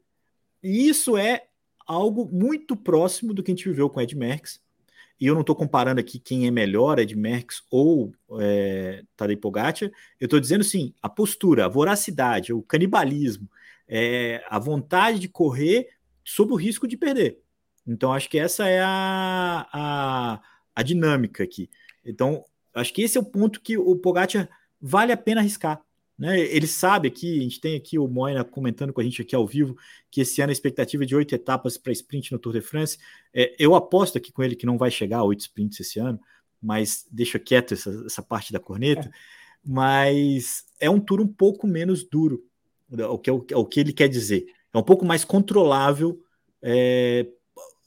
[0.63, 1.47] E isso é
[1.87, 4.61] algo muito próximo do que a gente viveu com Ed Merckx,
[5.21, 9.91] e eu não estou comparando aqui quem é melhor, Ed Merckx ou é, Tadej Pogacar,
[10.21, 13.49] eu estou dizendo sim, a postura, a voracidade, o canibalismo,
[13.89, 15.89] é, a vontade de correr
[16.25, 17.39] sob o risco de perder.
[17.87, 20.41] Então, acho que essa é a, a,
[20.75, 21.69] a dinâmica aqui.
[22.05, 24.49] Então, acho que esse é o ponto que o Pogacar
[24.81, 25.84] vale a pena arriscar.
[26.19, 26.41] Né?
[26.41, 29.47] Ele sabe aqui, a gente tem aqui o Moina comentando com a gente aqui ao
[29.47, 29.77] vivo,
[30.11, 32.99] que esse ano a expectativa é de oito etapas para sprint no Tour de France.
[33.33, 36.21] É, eu aposto aqui com ele que não vai chegar a oito sprints esse ano,
[36.63, 39.09] mas deixa quieto essa, essa parte da corneta.
[39.09, 39.11] É.
[39.67, 42.45] Mas é um tour um pouco menos duro,
[42.91, 44.47] o que, o, o que ele quer dizer.
[44.73, 46.23] É um pouco mais controlável,
[46.63, 47.27] é,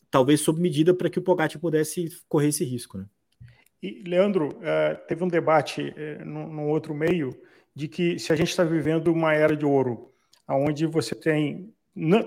[0.09, 2.97] talvez sob medida, para que o Pogacar pudesse correr esse risco.
[2.97, 3.05] Né?
[3.81, 7.29] E, Leandro, uh, teve um debate uh, no outro meio
[7.77, 10.11] de que se a gente está vivendo uma era de ouro,
[10.49, 11.71] onde você tem,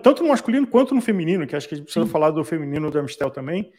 [0.01, 2.13] tanto no masculino quanto no feminino, que acho que a gente precisa Sim.
[2.13, 3.73] falar do feminino do Amstel também,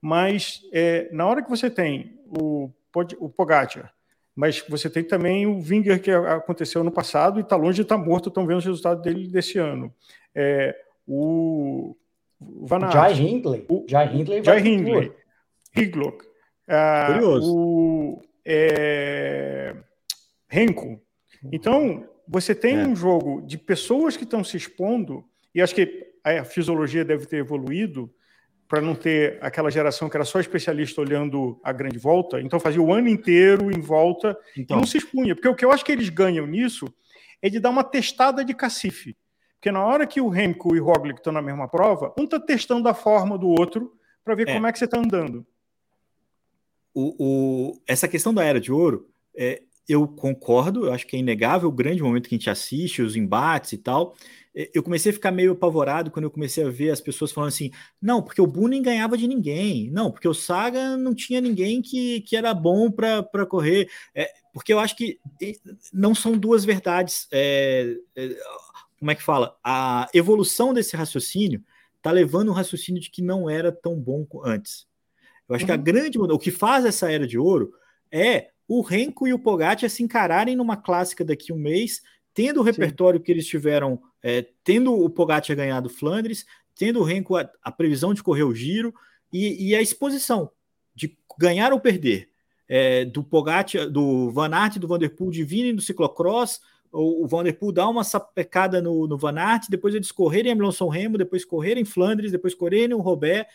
[0.00, 2.70] mas é, na hora que você tem o,
[3.18, 3.92] o Pogacar,
[4.34, 7.98] mas você tem também o Winger que aconteceu no passado e está longe de estar
[7.98, 9.92] tá morto, estão vendo os resultados dele desse ano.
[10.34, 10.74] É,
[11.06, 11.94] o
[12.40, 13.66] Van Aert, Jai Hindley.
[13.68, 14.42] O, Jai Hindley.
[14.42, 15.12] Jai Hindley.
[15.76, 16.24] Higlock.
[16.66, 17.54] Ah, Curioso.
[17.54, 19.74] O é,
[20.48, 21.06] Renko.
[21.52, 22.86] Então, você tem é.
[22.86, 27.38] um jogo de pessoas que estão se expondo, e acho que a fisiologia deve ter
[27.38, 28.12] evoluído
[28.68, 32.82] para não ter aquela geração que era só especialista olhando a grande volta, então fazia
[32.82, 34.76] o ano inteiro em volta então.
[34.76, 35.34] e não se expunha.
[35.34, 36.86] Porque o que eu acho que eles ganham nisso
[37.40, 39.16] é de dar uma testada de cacife.
[39.54, 42.38] Porque na hora que o Remco e o Roglic estão na mesma prova, um está
[42.38, 44.52] testando a forma do outro para ver é.
[44.52, 45.46] como é que você está andando.
[46.92, 51.18] O, o, essa questão da Era de Ouro, é, eu concordo, eu acho que é
[51.18, 54.14] inegável o grande momento que a gente assiste, os embates e tal.
[54.74, 57.70] Eu comecei a ficar meio apavorado quando eu comecei a ver as pessoas falando assim:
[58.02, 62.20] não, porque o Bunin ganhava de ninguém, não, porque o Saga não tinha ninguém que,
[62.22, 63.88] que era bom para correr.
[64.14, 65.18] É, porque eu acho que
[65.92, 67.28] não são duas verdades.
[67.32, 68.36] É, é,
[68.98, 69.56] como é que fala?
[69.64, 71.62] A evolução desse raciocínio
[71.96, 74.86] está levando um raciocínio de que não era tão bom antes.
[75.48, 75.66] Eu acho uhum.
[75.66, 75.82] que a uhum.
[75.82, 76.18] grande.
[76.18, 77.72] O que faz essa era de ouro
[78.10, 82.02] é o Renko e o Pogacar se encararem numa clássica daqui a um mês,
[82.34, 83.24] tendo o repertório Sim.
[83.24, 86.44] que eles tiveram, é, tendo o Pogacar ganhado Flandres,
[86.76, 88.94] tendo o Renko a, a previsão de correr o giro
[89.32, 90.50] e, e, a exposição
[90.94, 92.28] de ganhar ou perder.
[92.68, 96.60] É, do Pogacar, do Van Aert do Vanderpool de virem do ciclocross,
[96.92, 100.88] o, o Vanderpool dá uma sapecada no, no Van Aert, depois eles correrem a Milão-São
[100.88, 103.46] Remo, depois correrem Flandres, depois correrem o Robert,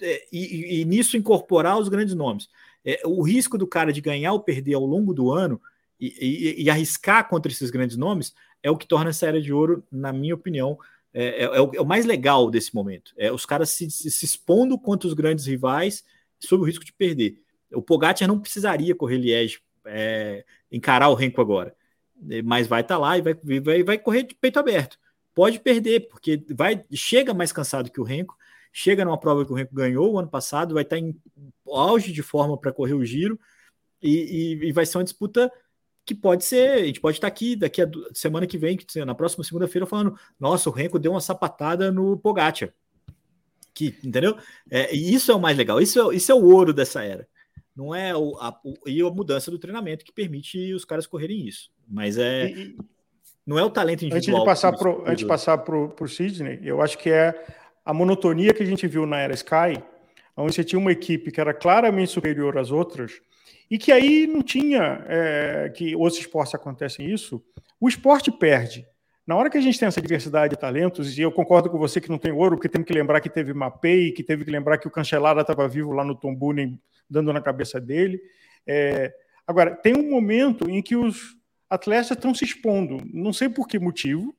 [0.00, 2.48] é, e, e, e nisso incorporar os grandes nomes
[2.84, 5.60] é, o risco do cara de ganhar ou perder ao longo do ano
[5.98, 9.52] e, e, e, arriscar contra esses grandes nomes é o que torna essa era de
[9.52, 10.76] ouro, na minha opinião,
[11.14, 13.12] é, é, é, o, é o, mais legal desse momento.
[13.16, 16.04] É os caras se, se, expondo contra os grandes rivais
[16.40, 17.38] sob o risco de perder.
[17.72, 21.74] O Pogacar não precisaria correr Liège, é, encarar o Renko agora,
[22.44, 24.98] mas vai estar tá lá e vai, vai, vai correr de peito aberto.
[25.34, 28.36] Pode perder, porque vai chega mais cansado que o Renko,
[28.72, 31.14] chega numa prova que o Renko ganhou o ano passado, vai estar em
[31.66, 33.38] auge de forma para correr o giro
[34.02, 35.52] e, e, e, vai ser uma disputa
[36.04, 39.44] que pode ser, a gente pode estar aqui daqui a semana que vem, na próxima
[39.44, 42.72] segunda-feira, falando: nossa, o Renko deu uma sapatada no Pogacar.
[43.74, 44.36] Que, entendeu?
[44.70, 47.28] É, isso é o mais legal, isso é, isso é o ouro dessa era.
[47.74, 51.46] Não é o, a, o, e a mudança do treinamento que permite os caras correrem
[51.46, 51.70] isso.
[51.88, 52.50] Mas é.
[52.50, 52.76] E,
[53.46, 54.42] Não é o talento individual.
[54.42, 57.32] Antes de passar para antes de passar para o Sidney, eu acho que é
[57.84, 59.82] a monotonia que a gente viu na era Sky,
[60.36, 63.20] onde você tinha uma equipe que era claramente superior às outras,
[63.70, 67.42] e que aí não tinha é, que outros esportes acontecem isso.
[67.80, 68.86] O esporte perde.
[69.26, 72.00] Na hora que a gente tem essa diversidade de talentos, e eu concordo com você
[72.00, 74.78] que não tem ouro, porque temos que lembrar que teve Mapei, que teve que lembrar
[74.78, 78.20] que o Cancelara estava vivo lá no Tombunen, dando na cabeça dele.
[78.66, 79.12] É,
[79.46, 81.36] agora, tem um momento em que os
[81.70, 84.34] atletas estão se expondo, não sei por que motivo,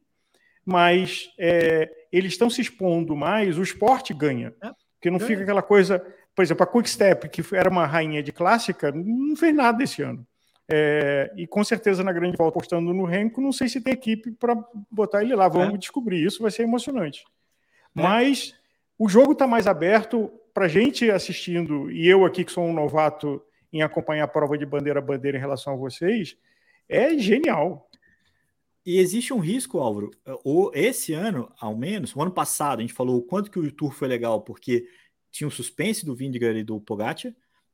[0.66, 4.54] mas é, eles estão se expondo mais, o esporte ganha.
[4.62, 6.00] É, porque não fica aquela coisa.
[6.36, 10.02] Por exemplo, a Quick Step, que era uma rainha de clássica, não fez nada esse
[10.02, 10.26] ano.
[10.70, 14.32] É, e com certeza na grande volta apostando no Renko, não sei se tem equipe
[14.32, 14.56] para
[14.90, 15.48] botar ele lá.
[15.48, 15.78] Vamos é.
[15.78, 17.26] descobrir isso, vai ser emocionante.
[17.96, 18.02] É.
[18.02, 18.56] Mas
[18.98, 23.42] o jogo está mais aberto para gente assistindo, e eu aqui que sou um novato
[23.72, 26.38] em acompanhar a prova de bandeira a bandeira em relação a vocês,
[26.88, 27.90] é genial.
[28.86, 30.12] E existe um risco, Álvaro.
[30.44, 33.72] Ou esse ano, ao menos, o ano passado, a gente falou o quanto que o
[33.72, 34.88] Tour foi legal, porque
[35.32, 37.34] tinha o suspense do Vindigar e do Pogacar,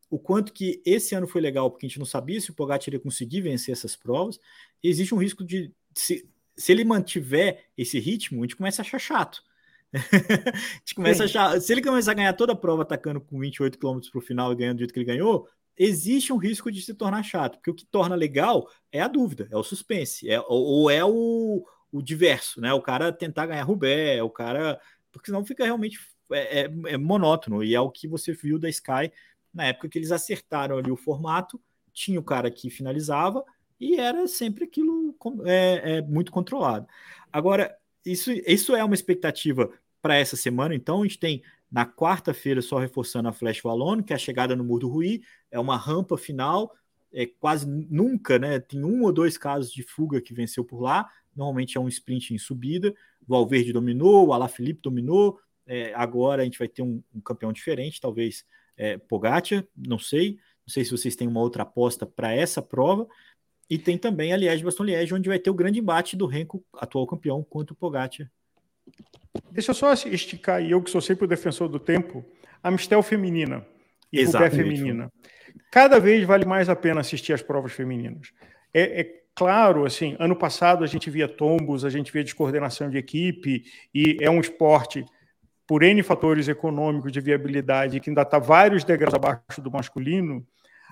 [0.10, 2.88] o quanto que esse ano foi legal, porque a gente não sabia se o Pogacar
[2.88, 4.39] iria conseguir vencer essas provas.
[4.84, 8.86] E existe um risco de, se, se ele mantiver esse ritmo, a gente começa a
[8.86, 9.43] achar chato.
[9.93, 11.38] a gente começa Sim.
[11.38, 14.19] a achar, se ele começar a ganhar toda a prova atacando com 28 km para
[14.19, 15.48] o final e ganhando do jeito que ele ganhou,
[15.80, 19.48] existe um risco de se tornar chato, porque o que torna legal é a dúvida,
[19.50, 22.74] é o suspense, é, ou, ou é o, o diverso, né?
[22.74, 24.80] O cara tentar ganhar Rubé, o cara.
[25.10, 25.98] Porque senão fica realmente
[26.32, 29.12] é, é, é, monótono, e é o que você viu da Sky
[29.54, 31.60] na época que eles acertaram ali o formato,
[31.94, 33.44] tinha o cara que finalizava
[33.80, 35.15] e era sempre aquilo
[35.46, 36.88] é, é muito controlado.
[37.32, 42.62] Agora, isso, isso é uma expectativa para essa semana, então a gente tem na quarta-feira,
[42.62, 45.77] só reforçando a Flash Wallone, que é a chegada no Muro do Rui, é uma
[45.77, 46.73] rampa final,
[47.13, 48.60] é quase nunca, né?
[48.60, 52.34] Tem um ou dois casos de fuga que venceu por lá, normalmente é um sprint
[52.34, 52.93] em subida.
[53.21, 57.53] O Valverde dominou, o Alaphilippe dominou, é, agora a gente vai ter um, um campeão
[57.53, 58.43] diferente, talvez
[58.75, 60.39] é, Pogacar, não sei.
[60.65, 63.08] Não sei se vocês têm uma outra aposta para essa prova.
[63.69, 66.63] E tem também a Liège Baston Liège, onde vai ter o grande embate do Renko,
[66.73, 68.32] atual campeão, contra o Pogacar.
[69.60, 72.24] Deixa eu só esticar, e eu que sou sempre o defensor do tempo,
[72.63, 73.67] a Mistel feminina
[74.10, 75.12] e o pé feminina.
[75.69, 78.32] Cada vez vale mais a pena assistir as provas femininas.
[78.74, 82.98] É, é, claro, assim, ano passado a gente via tombos, a gente via descoordenação de
[82.98, 85.04] equipe, e é um esporte
[85.67, 90.41] por N fatores econômicos de viabilidade, que ainda está vários degraus abaixo do masculino.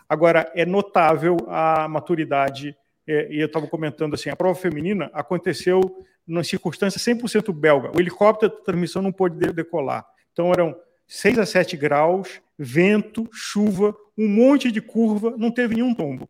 [0.10, 2.75] Agora, é notável a maturidade,
[3.08, 5.80] é, e eu estava comentando assim, a prova feminina aconteceu
[6.27, 7.91] numa circunstância 100% belga.
[7.95, 10.05] O helicóptero da transmissão não pôde decolar.
[10.33, 10.75] Então, eram
[11.07, 16.29] 6 a 7 graus, vento, chuva, um monte de curva, não teve nenhum tombo.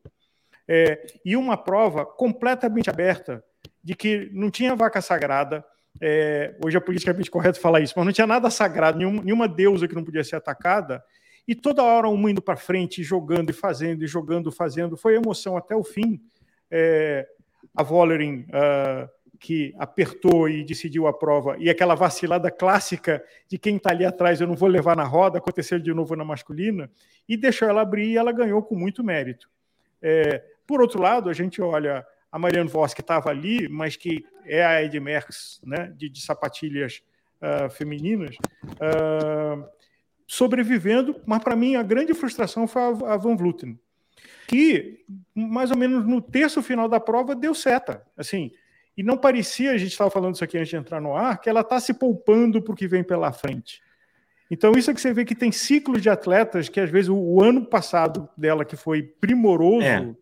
[0.67, 3.43] É, e uma prova completamente aberta,
[3.83, 5.65] de que não tinha vaca sagrada,
[5.99, 9.87] é, hoje é politicamente correto falar isso, mas não tinha nada sagrado, nenhuma, nenhuma deusa
[9.87, 11.03] que não podia ser atacada,
[11.47, 15.55] e toda hora um indo para frente, jogando e fazendo, e jogando, fazendo, foi emoção
[15.55, 16.21] até o fim.
[16.69, 17.25] É,
[17.75, 23.77] a Vollering, uh, que apertou e decidiu a prova, e aquela vacilada clássica de quem
[23.77, 26.89] está ali atrás, eu não vou levar na roda, aconteceu de novo na masculina,
[27.27, 29.49] e deixou ela abrir e ela ganhou com muito mérito.
[30.01, 34.25] É, por outro lado, a gente olha a Marianne Voss, que estava ali, mas que
[34.45, 37.01] é a Ed Merckx, né, de, de sapatilhas
[37.41, 39.65] uh, femininas, uh,
[40.27, 43.79] sobrevivendo, mas para mim a grande frustração foi a, a Van Vluten,
[44.47, 48.51] que mais ou menos no terço final da prova deu seta, assim,
[48.97, 51.49] e não parecia, a gente estava falando isso aqui antes de entrar no ar, que
[51.49, 53.81] ela está se poupando para o que vem pela frente.
[54.49, 57.15] Então, isso é que você vê que tem ciclos de atletas que, às vezes, o,
[57.15, 60.15] o ano passado dela, que foi primoroso, é.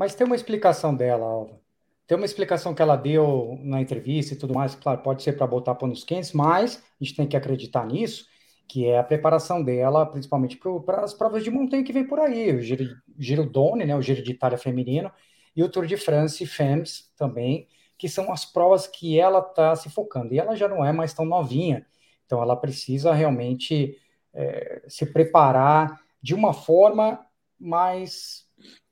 [0.00, 1.60] Mas tem uma explicação dela, Alva.
[2.06, 5.46] Tem uma explicação que ela deu na entrevista e tudo mais, claro, pode ser para
[5.46, 8.26] botar panos quentes, mas a gente tem que acreditar nisso,
[8.66, 12.56] que é a preparação dela, principalmente para as provas de montanha que vem por aí,
[12.56, 15.12] o Giro, Giro Done, né, o Giro de Itália feminino,
[15.54, 17.68] e o Tour de France Femmes também,
[18.00, 20.32] que são as provas que ela está se focando.
[20.32, 21.84] E ela já não é mais tão novinha,
[22.24, 23.94] então ela precisa realmente
[24.32, 27.20] é, se preparar de uma forma
[27.58, 28.46] mais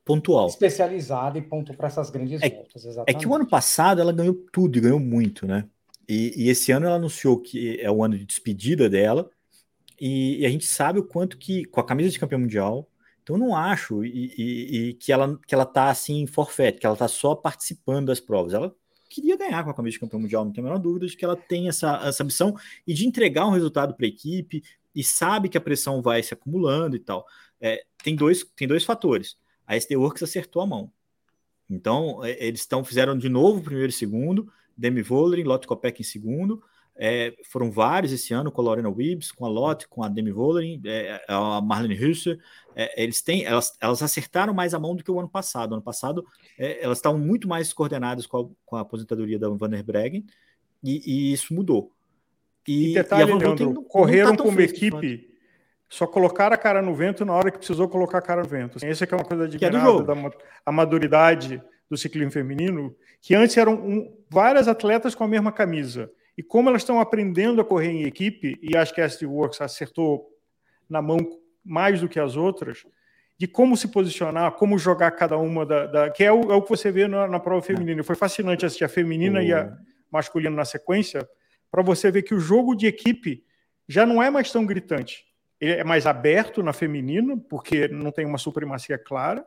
[0.05, 0.49] pontual.
[0.49, 3.17] Especializada e ponto para essas grandes é, voltas, exatamente.
[3.17, 5.67] É que o ano passado ela ganhou tudo e ganhou muito, né?
[6.07, 9.31] E, e, esse ano ela anunciou que é o ano de despedida dela,
[9.99, 12.87] e, e, a gente sabe o quanto que, com a camisa de campeão mundial,
[13.23, 16.97] então eu não acho e, e, que, ela, que ela tá assim forfeit, que ela
[16.97, 18.53] tá só participando das provas.
[18.53, 18.75] Ela
[19.09, 21.25] queria ganhar com a camisa de campeão mundial, não tem a menor dúvida de que
[21.25, 22.55] ela tem essa, essa ambição
[22.87, 24.63] e de entregar um resultado para a equipe
[24.95, 27.25] e sabe que a pressão vai se acumulando e tal.
[27.61, 29.37] É, tem, dois, tem dois fatores
[29.69, 30.91] a SD Works acertou a mão.
[31.69, 36.05] Então, é, eles estão fizeram de novo primeiro e segundo, Demi Vollering, Lotte Kopeck em
[36.05, 36.63] segundo,
[36.99, 40.33] é, foram vários esse ano com a Lorena Wibbs, com a Lotte, com a Demi
[40.33, 42.41] Vollering, é, a Marlene Husser.
[42.75, 45.75] É, eles têm, elas, elas acertaram mais a mão do que o ano passado.
[45.75, 46.27] Ano passado,
[46.59, 50.27] é, elas estavam muito mais coordenadas com a, com a aposentadoria da Van der Breggen
[50.83, 51.93] e, e isso mudou.
[52.67, 55.31] E, e detalhe, e Leandro, não, correram não tá como equipe,
[55.89, 58.85] só colocaram a cara no vento na hora que precisou colocar a cara no vento.
[58.85, 60.15] Essa é uma coisa é da
[60.67, 66.11] a maturidade do ciclismo feminino, que antes eram um, várias atletas com a mesma camisa
[66.39, 69.61] e como elas estão aprendendo a correr em equipe, e acho que a SD Works
[69.61, 70.31] acertou
[70.89, 71.19] na mão
[71.65, 72.87] mais do que as outras,
[73.37, 75.87] de como se posicionar, como jogar cada uma da.
[75.87, 78.05] da que é o, é o, que você vê na, na prova feminina.
[78.05, 79.43] Foi fascinante assistir a feminina oh.
[79.43, 79.77] e a
[80.13, 81.29] masculina na sequência,
[81.73, 83.45] para você ver que o jogo de equipe
[83.89, 85.27] já não é mais tão gritante.
[85.61, 89.45] Ele é mais aberto na feminina, porque não tem uma supremacia clara,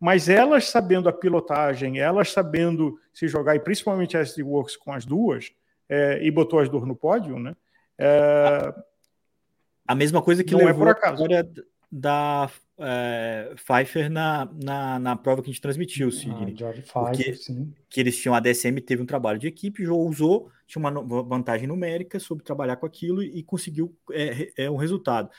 [0.00, 4.90] mas elas sabendo a pilotagem, elas sabendo se jogar, e principalmente a SD Works com
[4.90, 5.52] as duas,
[5.88, 7.54] é, e botou as duas no pódio, né?
[7.98, 8.74] É,
[9.86, 11.24] a mesma coisa que não é levou é por acaso.
[11.24, 16.56] a da é, Pfeiffer na, na, na, prova que a gente transmitiu, Sidney.
[16.60, 17.72] Ah, Pfeiffer, sim.
[17.88, 22.18] Que eles tinham, a DSM teve um trabalho de equipe, usou, tinha uma vantagem numérica
[22.18, 25.30] sobre trabalhar com aquilo e, e conseguiu é, é, um resultado.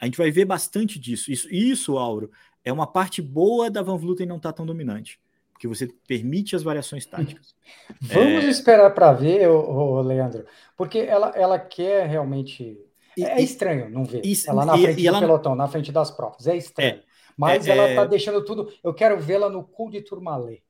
[0.00, 1.30] A gente vai ver bastante disso.
[1.30, 2.32] Isso, isso, Auro,
[2.64, 5.20] é uma parte boa da Van Vluten não estar tá tão dominante
[5.62, 7.54] que você permite as variações táticas.
[8.02, 8.48] Vamos é...
[8.48, 10.44] esperar para ver, ô, ô, Leandro,
[10.76, 12.76] porque ela, ela quer realmente.
[13.16, 15.20] E, é estranho não ver isso, ela na frente e, do ela...
[15.20, 16.48] pelotão, na frente das provas.
[16.48, 16.94] É estranho.
[16.96, 17.02] É,
[17.36, 18.08] Mas é, ela está é.
[18.08, 18.72] deixando tudo.
[18.82, 20.62] Eu quero vê-la no cu de Turmalê.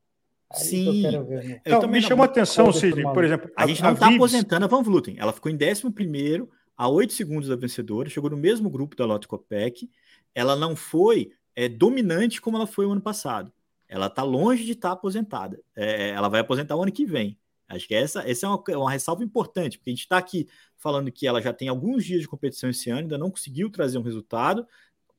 [0.53, 3.51] Sim, eu, ver, eu então, me a atenção, Cid, por exemplo.
[3.57, 5.17] A, a gente não está aposentando a Van Vluten.
[5.19, 9.27] Ela ficou em 11 a 8 segundos da vencedora, chegou no mesmo grupo da Lotte
[9.27, 9.89] Kopeck.
[10.35, 13.51] Ela não foi é, dominante como ela foi o ano passado
[13.93, 15.61] ela está longe de estar tá aposentada.
[15.77, 17.39] É, ela vai aposentar o ano que vem.
[17.69, 21.13] Acho que essa, essa é uma, uma ressalva importante, porque a gente está aqui falando
[21.13, 24.03] que ela já tem alguns dias de competição esse ano, ainda não conseguiu trazer um
[24.03, 24.67] resultado.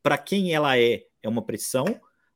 [0.02, 1.86] Para quem ela é, é uma pressão,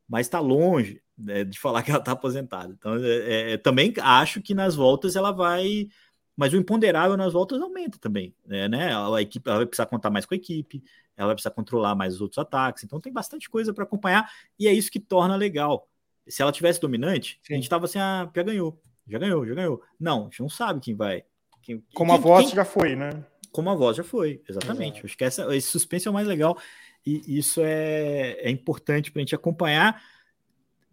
[0.07, 2.71] mas está longe né, de falar que ela está aposentada.
[2.71, 5.89] Então, é, é, também acho que nas voltas ela vai.
[6.35, 8.35] Mas o imponderável nas voltas aumenta também.
[8.45, 8.67] Né?
[8.67, 8.95] né?
[8.95, 10.83] A equipe ela vai precisar contar mais com a equipe,
[11.15, 12.83] ela vai precisar controlar mais os outros ataques.
[12.83, 15.89] Então tem bastante coisa para acompanhar, e é isso que torna legal
[16.27, 17.53] se ela tivesse dominante, Sim.
[17.53, 19.81] a gente tava assim, ah, já ganhou, já ganhou, já ganhou.
[19.99, 21.23] Não, a gente não sabe quem vai.
[21.61, 23.23] Quem, como quem, a voz quem, já foi, né?
[23.51, 24.99] Como a voz já foi, exatamente.
[24.99, 25.05] Exato.
[25.05, 26.57] Acho que essa, esse suspense é o mais legal
[27.05, 30.01] e isso é, é importante para a gente acompanhar.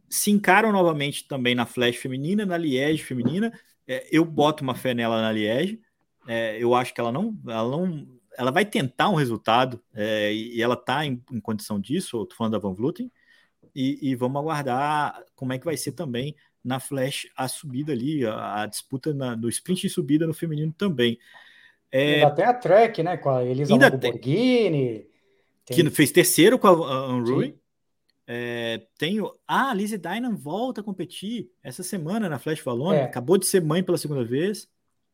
[0.09, 3.53] Se encaram novamente também na Flash feminina, na Liege feminina.
[3.87, 5.81] É, eu boto uma fé nela na Liege.
[6.27, 8.07] É, eu acho que ela não, ela não,
[8.39, 12.25] ela vai tentar um resultado é, e ela está em, em, condição disso.
[12.27, 13.11] Tô falando da Van Vluten
[13.75, 18.25] e, e, vamos aguardar como é que vai ser também na Flash a subida ali,
[18.25, 21.19] a, a disputa na, do sprint e subida no feminino também.
[21.91, 23.17] É, ainda tem a track, né?
[23.17, 25.07] Com a Elisa Lamborghini.
[25.65, 25.77] Tem...
[25.77, 27.59] Que fez terceiro com a Unruly.
[28.27, 29.31] É, tenho.
[29.47, 32.97] Ah, a Lizzie Dynan volta a competir essa semana na Flash Valona.
[32.97, 33.05] É.
[33.05, 34.69] Acabou de ser mãe pela segunda vez.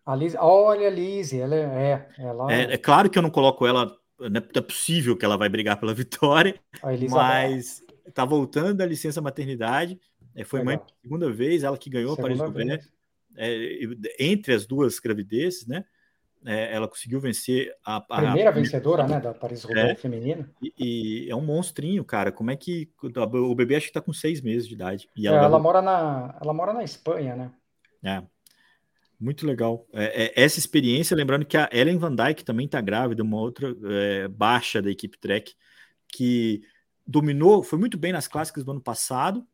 [0.06, 2.78] A Liz, olha a Lizzie, ela é, ela é, é.
[2.78, 3.94] claro que eu não coloco ela.
[4.18, 6.58] Não é possível que ela vai brigar pela vitória,
[7.10, 9.98] mas tá voltando da licença maternidade.
[10.34, 10.74] É, foi Legal.
[10.74, 12.90] mãe pela segunda vez, ela que ganhou segunda a Paris
[13.36, 13.80] é,
[14.18, 15.84] entre as duas gravidezes, né?
[16.44, 20.50] É, ela conseguiu vencer a, a primeira a, vencedora, né, da Paris Roubaix é, feminina.
[20.62, 22.32] E, e, é um monstrinho, cara.
[22.32, 25.06] Como é que o bebê acho que tá com seis meses de idade.
[25.14, 27.52] E ela, é, ela mora na, ela mora na Espanha, né?
[28.02, 28.22] É.
[29.20, 29.86] Muito legal.
[29.92, 33.76] É, é, essa experiência, lembrando que a Ellen Van Dyke também está grávida, uma outra
[33.84, 35.52] é, baixa da equipe Trek,
[36.08, 36.62] que
[37.10, 39.44] dominou, foi muito bem nas clássicas do ano passado,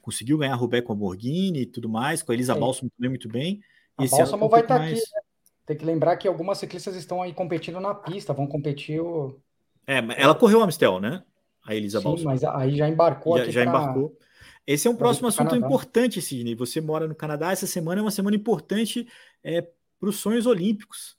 [0.00, 3.28] conseguiu ganhar Roubaix com a Borghini e tudo mais, com a Elisa Balsamo também muito
[3.28, 3.60] bem.
[3.96, 4.98] A Balsamo vai estar tá mais...
[4.98, 5.20] aqui, né?
[5.64, 9.38] Tem que lembrar que algumas ciclistas estão aí competindo na pista, vão competir o...
[9.86, 11.22] É, ela correu o Amstel, né?
[11.64, 12.28] A Elisa Sim, Balsamo.
[12.28, 13.70] mas aí já embarcou já, já pra...
[13.70, 14.18] embarcou.
[14.66, 15.66] Esse é um próximo assunto Canadá.
[15.66, 16.56] importante, Sidney.
[16.56, 19.06] Você mora no Canadá, essa semana é uma semana importante
[19.42, 21.16] é, para os sonhos olímpicos.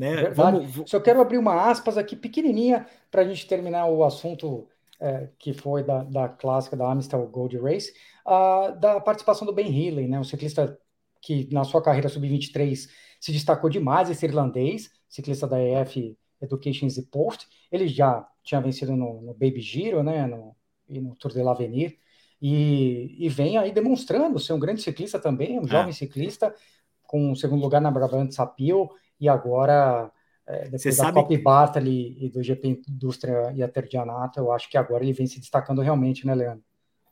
[0.00, 0.30] Né?
[0.30, 0.90] Vamos...
[0.90, 4.66] Só quero abrir uma aspas aqui pequenininha para a gente terminar o assunto
[4.98, 7.92] é, que foi da, da clássica da Amstel Gold Race,
[8.26, 10.18] uh, da participação do Ben Healy, né?
[10.18, 10.78] um ciclista
[11.20, 12.88] que na sua carreira sub-23
[13.20, 17.46] se destacou demais, esse irlandês, ciclista da EF Education e Post.
[17.70, 20.26] Ele já tinha vencido no, no Baby Giro né?
[20.26, 20.56] no,
[20.88, 21.98] e no Tour de l'Avenir,
[22.40, 25.68] e, e vem aí demonstrando ser um grande ciclista também, um é.
[25.68, 26.54] jovem ciclista,
[27.02, 28.88] com o segundo lugar na Brabant Sapil,
[29.20, 30.10] e agora,
[30.46, 31.12] é, depois Você da.
[31.12, 35.26] Copy Bartali e do GP Indústria e a Terdianata, eu acho que agora ele vem
[35.26, 36.64] se destacando realmente, né, Leandro?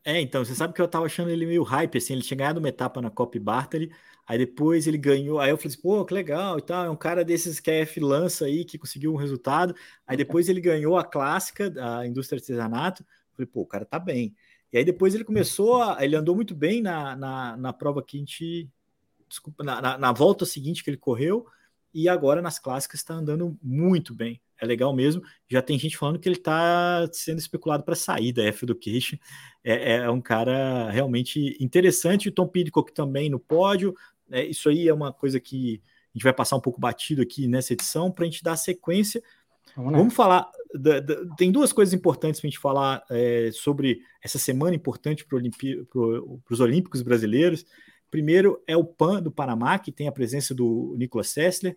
[0.05, 2.61] É, então, você sabe que eu tava achando ele meio hype, assim, ele tinha ganhado
[2.61, 3.93] uma etapa na Copa Bartali,
[4.27, 6.97] aí depois ele ganhou, aí eu falei assim, pô, que legal e tal, é um
[6.97, 9.75] cara desses que é F-lança aí, que conseguiu um resultado,
[10.07, 13.99] aí depois ele ganhou a clássica da indústria artesanato, eu falei, pô, o cara tá
[13.99, 14.35] bem.
[14.73, 18.17] E aí depois ele começou, a, ele andou muito bem na, na, na prova que
[18.17, 18.71] a gente,
[19.29, 21.47] desculpa, na, na, na volta seguinte que ele correu,
[22.03, 25.23] e agora nas clássicas está andando muito bem é legal mesmo.
[25.49, 29.17] Já tem gente falando que ele está sendo especulado para sair da F Education.
[29.63, 32.29] É, é, um cara realmente interessante.
[32.29, 33.95] O Tom Pidcock também no pódio.
[34.31, 35.81] É, isso aí é uma coisa que
[36.15, 39.23] a gente vai passar um pouco batido aqui nessa edição para a gente dar sequência.
[39.77, 40.51] Vamos, Vamos falar.
[40.75, 45.25] Da, da, tem duas coisas importantes para a gente falar é, sobre essa semana importante
[45.25, 45.39] para
[45.89, 47.65] pro, os Olímpicos brasileiros.
[48.11, 51.77] Primeiro é o PAN do Panamá, que tem a presença do Nicolas Sessler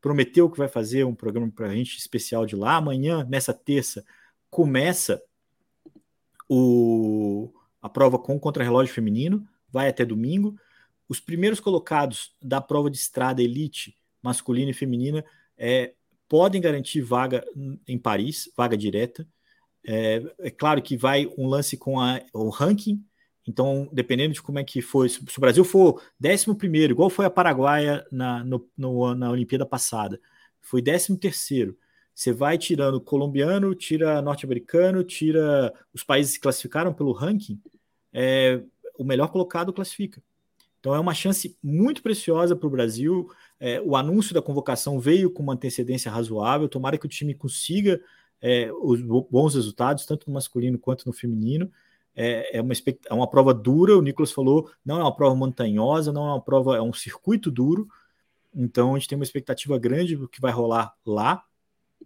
[0.00, 2.76] prometeu que vai fazer um programa para a gente especial de lá.
[2.76, 4.04] Amanhã, nessa terça,
[4.50, 5.22] começa
[6.48, 10.58] o, a prova com contra-relógio feminino, vai até domingo.
[11.08, 15.24] Os primeiros colocados da prova de estrada elite masculina e feminina
[15.56, 15.94] é,
[16.28, 17.44] podem garantir vaga
[17.86, 19.26] em Paris, vaga direta.
[19.86, 23.02] É, é, claro que vai um lance com a, o ranking
[23.48, 26.46] então, dependendo de como é que foi, se o Brasil for 11,
[26.90, 30.20] igual foi a Paraguaia na, no, no, na Olimpíada passada,
[30.60, 31.74] foi 13.
[32.14, 37.58] Você vai tirando colombiano, tira norte-americano, tira os países que classificaram pelo ranking,
[38.12, 38.60] é,
[38.98, 40.22] o melhor colocado classifica.
[40.78, 43.30] Então é uma chance muito preciosa para o Brasil.
[43.58, 46.68] É, o anúncio da convocação veio com uma antecedência razoável.
[46.68, 47.98] Tomara que o time consiga
[48.42, 51.72] é, os bons resultados, tanto no masculino quanto no feminino
[52.18, 56.12] é, é, uma, é uma prova dura, o Nicolas falou, não é uma prova montanhosa,
[56.12, 57.86] não é uma prova, é um circuito duro,
[58.52, 61.44] então a gente tem uma expectativa grande do que vai rolar lá.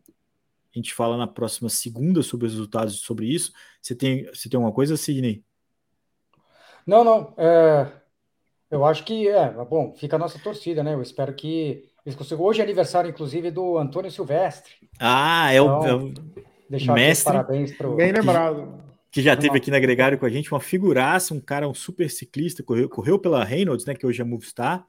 [0.04, 3.52] A gente fala na próxima segunda sobre os resultados sobre isso.
[3.80, 5.42] Você tem, você tem alguma coisa, Sidney?
[6.86, 7.32] Não, não.
[7.38, 7.90] É,
[8.70, 9.94] eu acho que é bom.
[9.94, 10.92] Fica a nossa torcida, né?
[10.92, 12.44] Eu espero que eles consigam.
[12.44, 14.72] Hoje é aniversário, inclusive, do Antônio Silvestre.
[14.98, 16.14] Ah, é o, é o
[16.68, 17.32] deixar mestre.
[17.32, 18.81] parabéns para Bem lembrado
[19.12, 22.10] que já teve aqui na Gregário com a gente, uma figuraça, um cara, um super
[22.10, 24.86] ciclista, correu, correu pela Reynolds, né, que hoje é Movistar.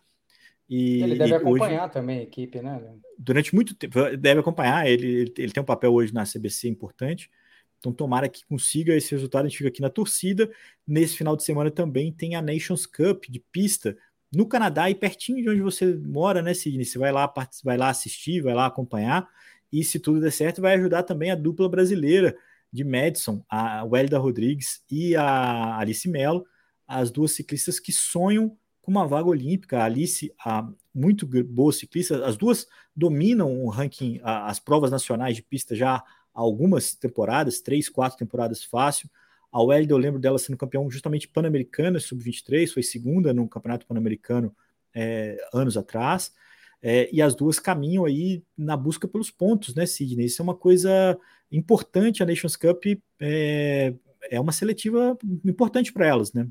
[0.69, 2.81] E, ele deve e acompanhar hoje, também a equipe, né?
[3.19, 7.29] Durante muito tempo, deve acompanhar, ele, ele, ele, tem um papel hoje na CBC importante,
[7.77, 10.49] então tomara que consiga esse resultado, a gente fica aqui na torcida.
[10.87, 13.97] Nesse final de semana também tem a Nations Cup de pista
[14.33, 16.85] no Canadá e pertinho de onde você mora, né, Sidney?
[16.85, 19.27] Você vai lá, vai lá assistir, vai lá acompanhar,
[19.69, 22.37] e se tudo der certo, vai ajudar também a dupla brasileira,
[22.73, 26.43] de Madison, a Wélida Rodrigues e a Alice Mello,
[26.87, 29.77] as duas ciclistas que sonham com uma vaga olímpica.
[29.77, 35.43] A Alice, a muito boa ciclista, as duas dominam o ranking, as provas nacionais de
[35.43, 36.03] pista já há
[36.33, 39.07] algumas temporadas, três, quatro temporadas fácil.
[39.51, 44.55] A Wélida, eu lembro dela sendo campeão justamente pan-americana, sub-23, foi segunda no Campeonato Pan-Americano
[44.95, 46.33] é, anos atrás.
[46.81, 50.25] É, e as duas caminham aí na busca pelos pontos, né, Sidney?
[50.25, 51.17] Isso é uma coisa
[51.53, 52.21] importante.
[52.21, 52.83] A Nations Cup
[53.19, 53.93] é,
[54.29, 56.47] é uma seletiva importante para elas, né?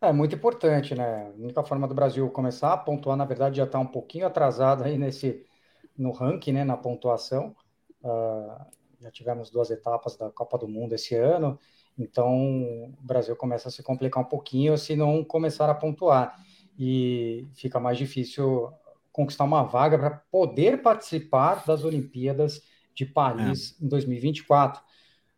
[0.00, 1.32] É muito importante, né?
[1.34, 4.84] A única forma do Brasil começar a pontuar, na verdade, já está um pouquinho atrasado
[4.84, 5.44] aí nesse
[5.96, 6.64] no ranking, né?
[6.64, 7.56] Na pontuação.
[8.02, 8.66] Uh,
[9.00, 11.58] já tivemos duas etapas da Copa do Mundo esse ano,
[11.98, 16.34] então o Brasil começa a se complicar um pouquinho se não começar a pontuar
[16.78, 18.72] e fica mais difícil
[19.12, 22.62] conquistar uma vaga para poder participar das Olimpíadas
[22.96, 23.84] de Paris é.
[23.84, 24.80] em 2024.
[24.80, 24.84] Uh,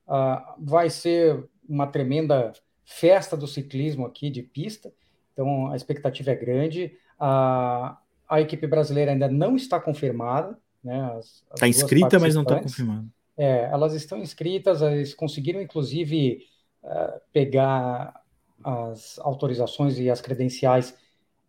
[0.06, 2.52] ah, vai ser uma tremenda
[2.84, 4.90] festa do ciclismo aqui de pista,
[5.32, 6.96] então a expectativa é grande.
[7.20, 7.94] Uh,
[8.28, 10.56] a equipe brasileira ainda não está confirmada.
[10.82, 11.18] Né,
[11.52, 13.06] está inscrita, mas não está confirmada.
[13.36, 16.44] É, elas estão inscritas, eles conseguiram inclusive
[16.82, 18.22] uh, pegar
[18.64, 20.96] as autorizações e as credenciais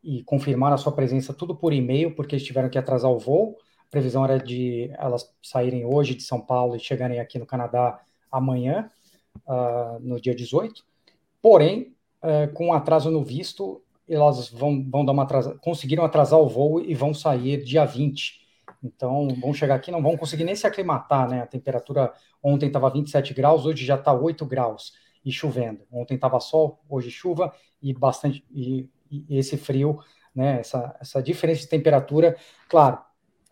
[0.03, 3.57] e confirmaram a sua presença tudo por e-mail, porque eles tiveram que atrasar o voo.
[3.89, 7.99] Previsão era de elas saírem hoje de São Paulo e chegarem aqui no Canadá
[8.31, 8.89] amanhã,
[9.47, 10.83] uh, no dia 18.
[11.41, 16.47] Porém, uh, com atraso no visto, elas vão, vão dar uma atrasa, conseguiram atrasar o
[16.47, 18.39] voo e vão sair dia 20.
[18.83, 21.41] Então, vão chegar aqui, não vão conseguir nem se aclimatar, né?
[21.41, 24.93] A temperatura ontem estava 27 graus, hoje já está 8 graus
[25.25, 25.81] e chovendo.
[25.91, 29.99] Ontem estava sol, hoje chuva e bastante e e esse frio,
[30.33, 32.37] né, essa, essa diferença de temperatura,
[32.67, 32.99] claro,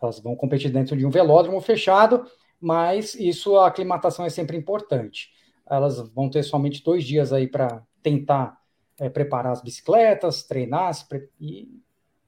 [0.02, 2.26] elas vão competir dentro de um velódromo fechado,
[2.60, 5.30] mas isso, a aclimatação é sempre importante.
[5.70, 8.58] Elas vão ter somente dois dias aí para tentar
[9.00, 10.92] é, preparar as bicicletas, treinar
[11.40, 11.68] e,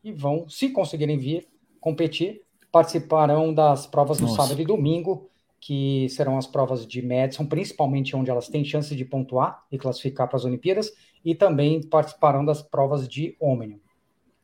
[0.04, 1.48] e vão, se conseguirem vir
[1.80, 2.42] competir,
[2.72, 4.44] participarão das provas no Nossa.
[4.44, 9.04] sábado e domingo que serão as provas de Madison, principalmente onde elas têm chance de
[9.04, 10.94] pontuar e classificar para as Olimpíadas,
[11.24, 13.80] e também participarão das provas de Omnium.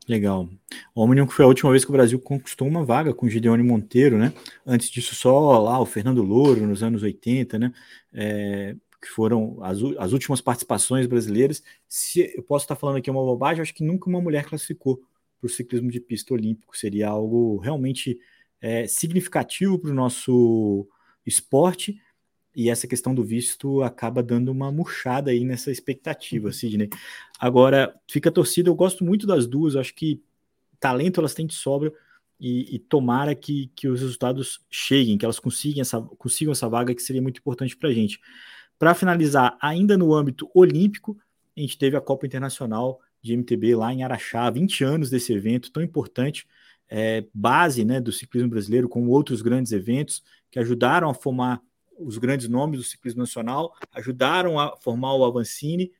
[0.07, 0.47] Legal.
[0.93, 4.17] Omnium que foi a última vez que o Brasil conquistou uma vaga com Gideone Monteiro,
[4.17, 4.33] né?
[4.65, 7.73] Antes disso, só lá o Fernando Louro, nos anos 80, né?
[8.13, 11.63] É, que foram as, as últimas participações brasileiras.
[11.87, 14.97] Se eu posso estar falando aqui uma bobagem, acho que nunca uma mulher classificou
[15.39, 16.77] para o ciclismo de pista olímpico.
[16.77, 18.19] Seria algo realmente
[18.61, 20.87] é, significativo para o nosso
[21.25, 21.99] esporte.
[22.55, 26.53] E essa questão do visto acaba dando uma murchada aí nessa expectativa, uhum.
[26.53, 26.89] Sidney.
[27.39, 30.21] Agora, fica a torcida, eu gosto muito das duas, acho que
[30.79, 31.91] talento elas têm de sobra
[32.39, 36.93] e, e, tomara que, que os resultados cheguem, que elas consigam essa, consigam essa vaga,
[36.93, 38.19] que seria muito importante para a gente.
[38.77, 41.17] Para finalizar, ainda no âmbito olímpico,
[41.55, 45.71] a gente teve a Copa Internacional de MTB lá em Araxá, 20 anos desse evento
[45.71, 46.45] tão importante,
[46.87, 51.61] é, base né, do ciclismo brasileiro, com outros grandes eventos que ajudaram a formar
[51.97, 55.91] os grandes nomes do ciclismo nacional, ajudaram a formar o Avancini,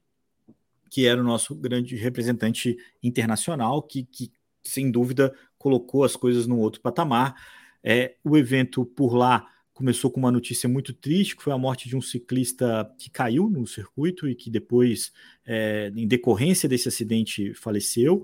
[0.89, 4.31] que era o nosso grande representante internacional, que, que
[4.63, 7.35] sem dúvida colocou as coisas num outro patamar.
[7.83, 11.89] É, o evento por lá começou com uma notícia muito triste, que foi a morte
[11.89, 15.11] de um ciclista que caiu no circuito e que depois,
[15.45, 18.23] é, em decorrência desse acidente, faleceu.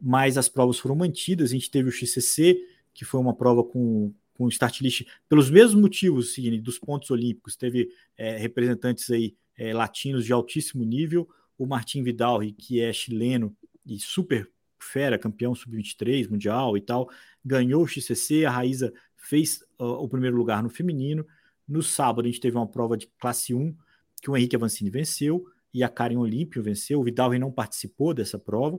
[0.00, 1.50] Mas as provas foram mantidas.
[1.50, 2.58] A gente teve o XCC,
[2.92, 7.56] que foi uma prova com, com start list pelos mesmos motivos, Sidney, dos pontos olímpicos.
[7.56, 11.28] Teve é, representantes aí é, latinos de altíssimo nível.
[11.56, 13.56] O Martin Vidal, que é chileno
[13.86, 17.08] e super fera, campeão sub-23 mundial e tal,
[17.44, 18.44] ganhou o XCC.
[18.44, 21.26] A Raíza fez uh, o primeiro lugar no feminino.
[21.66, 23.74] No sábado, a gente teve uma prova de classe 1
[24.20, 27.00] que o Henrique Avancini venceu e a Karen Olímpio venceu.
[27.00, 28.78] O Vidal não participou dessa prova.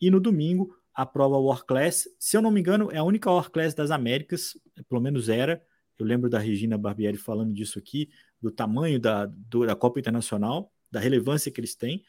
[0.00, 3.30] E no domingo, a prova War Class, se eu não me engano, é a única
[3.30, 5.62] War Class das Américas, pelo menos era.
[5.98, 8.08] Eu lembro da Regina Barbieri falando disso aqui,
[8.40, 12.02] do tamanho da, do, da Copa Internacional, da relevância que eles têm.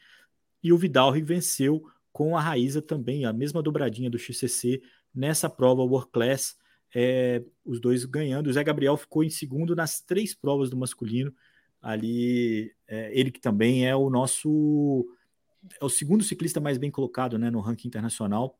[0.62, 4.82] E o Vidal venceu com a Raíza também, a mesma dobradinha do XCC
[5.14, 6.56] nessa prova World Class
[6.94, 8.48] é, os dois ganhando.
[8.48, 11.32] O Zé Gabriel ficou em segundo nas três provas do masculino.
[11.80, 15.06] Ali, é, ele que também é o nosso
[15.80, 18.57] é o segundo ciclista mais bem colocado né, no ranking internacional.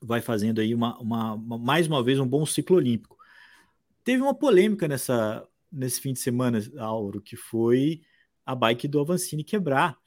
[0.00, 3.16] Vai fazendo aí uma, uma, uma, mais uma vez um bom ciclo olímpico.
[4.04, 8.02] Teve uma polêmica nessa, nesse fim de semana, Auro, que foi
[8.46, 9.98] a bike do Avancini quebrar.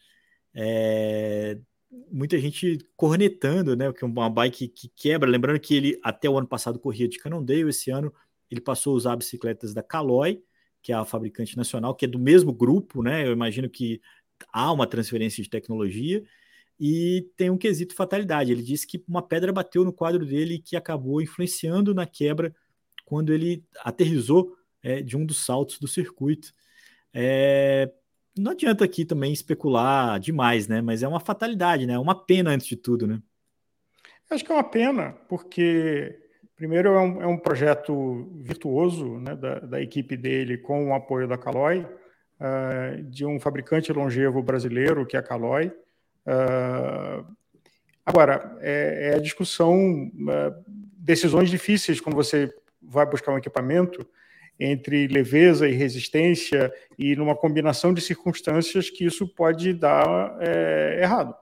[0.54, 1.58] É,
[2.12, 3.92] muita gente cornetando, né?
[3.92, 5.30] Que é uma bike que quebra.
[5.30, 8.14] Lembrando que ele até o ano passado corria de Cannondale, esse ano
[8.50, 10.44] ele passou a usar bicicletas da Caloi,
[10.82, 13.26] que é a fabricante nacional, que é do mesmo grupo, né?
[13.26, 14.02] Eu imagino que
[14.52, 16.24] há uma transferência de tecnologia
[16.84, 18.52] e tem um quesito fatalidade.
[18.52, 22.56] Ele disse que uma pedra bateu no quadro dele que acabou influenciando na quebra
[23.06, 26.52] quando ele aterrizou é, de um dos saltos do circuito.
[27.14, 27.92] É,
[28.36, 30.82] não adianta aqui também especular demais, né?
[30.82, 31.94] Mas é uma fatalidade, né?
[31.94, 33.22] É uma pena antes de tudo, né?
[34.28, 36.18] Acho que é uma pena, porque
[36.56, 41.28] primeiro é um, é um projeto virtuoso né, da, da, equipe dele com o apoio
[41.28, 45.72] da Caloi, uh, de um fabricante longevo brasileiro, que é a Caloi.
[46.26, 47.26] Uh,
[48.06, 50.64] agora, é, é, a discussão, uh,
[50.98, 54.06] decisões difíceis quando você vai buscar um equipamento,
[54.60, 61.36] entre leveza e resistência e numa combinação de circunstâncias que isso pode dar é, errado.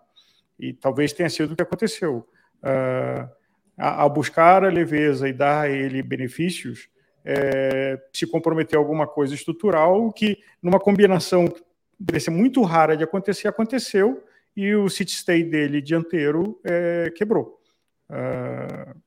[0.57, 2.25] E talvez tenha sido o que aconteceu.
[2.63, 3.29] Uh,
[3.77, 6.89] ao buscar a leveza e dar a ele benefícios,
[7.23, 13.47] é, se comprometeu alguma coisa estrutural que, numa combinação que ser muito rara de acontecer,
[13.47, 14.23] aconteceu
[14.55, 17.59] e o city stay dele dianteiro é, quebrou.
[18.09, 18.99] Uh,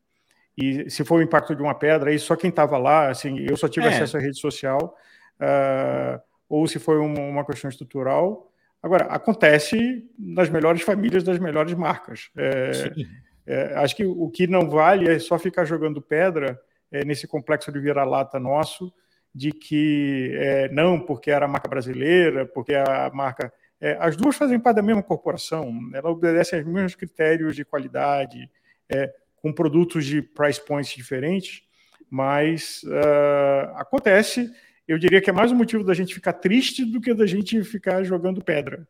[0.56, 3.56] e se for o impacto de uma pedra, aí só quem estava lá, assim, eu
[3.56, 3.88] só tive é.
[3.88, 4.96] acesso à rede social,
[5.40, 8.52] uh, ou se foi uma, uma, questão estrutural.
[8.82, 12.30] Agora, acontece nas melhores famílias das melhores marcas.
[12.36, 12.92] É,
[13.46, 17.72] é, acho que o que não vale é só ficar jogando pedra é, nesse complexo
[17.72, 18.92] de vira-lata nosso,
[19.34, 23.52] de que é, não, porque era a marca brasileira, porque a marca.
[23.82, 28.48] É, as duas fazem parte da mesma corporação, ela obedece aos mesmos critérios de qualidade.
[28.88, 29.12] É,
[29.42, 31.62] com produtos de price points diferentes,
[32.08, 34.48] mas uh, acontece.
[34.86, 37.62] Eu diria que é mais um motivo da gente ficar triste do que da gente
[37.64, 38.86] ficar jogando pedra.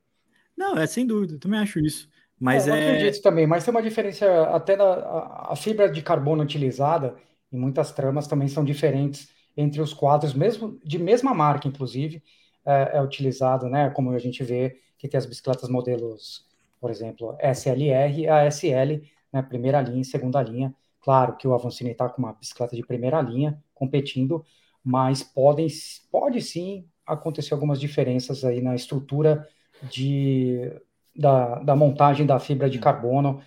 [0.57, 2.09] Não, é sem dúvida, também acho isso.
[2.39, 2.97] Mas é, é...
[2.97, 7.17] acredito também, mas tem uma diferença até na a, a fibra de carbono utilizada
[7.51, 12.23] em muitas tramas também são diferentes entre os quadros, mesmo de mesma marca, inclusive,
[12.65, 13.91] é, é utilizado, né?
[13.91, 16.47] Como a gente vê que tem as bicicletas modelos,
[16.81, 19.03] por exemplo, SLR e a SL
[19.33, 20.75] né, primeira linha e segunda linha.
[21.01, 24.45] Claro que o Avancini está com uma bicicleta de primeira linha competindo,
[24.85, 25.67] mas podem,
[26.11, 29.49] pode sim acontecer algumas diferenças aí na estrutura
[29.83, 30.71] de,
[31.17, 33.43] da, da montagem da fibra de carbono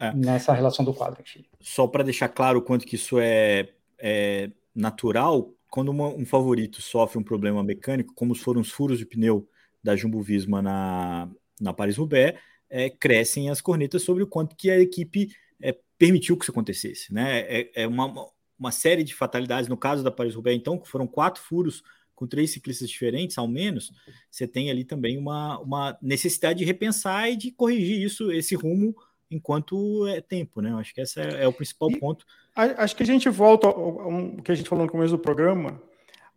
[0.00, 0.12] é.
[0.12, 1.22] nessa relação do quadro.
[1.22, 1.44] Enfim.
[1.60, 3.68] Só para deixar claro o quanto que isso é,
[3.98, 9.06] é natural, quando uma, um favorito sofre um problema mecânico, como foram os furos de
[9.06, 9.48] pneu
[9.82, 12.38] da Jumbo Visma na, na Paris-Roubaix,
[12.68, 17.12] é, crescem as cornetas sobre o quanto que a equipe é, permitiu que isso acontecesse.
[17.12, 17.40] Né?
[17.40, 18.12] É, é uma,
[18.58, 21.82] uma série de fatalidades, no caso da Paris-Roubaix, então, que foram quatro furos
[22.14, 23.92] com três ciclistas diferentes, ao menos,
[24.30, 28.96] você tem ali também uma, uma necessidade de repensar e de corrigir isso, esse rumo,
[29.30, 30.70] enquanto é tempo, né?
[30.70, 32.24] Eu acho que esse é, é o principal e, ponto.
[32.56, 35.80] Acho que a gente volta ao, ao, que a gente falou no começo do programa.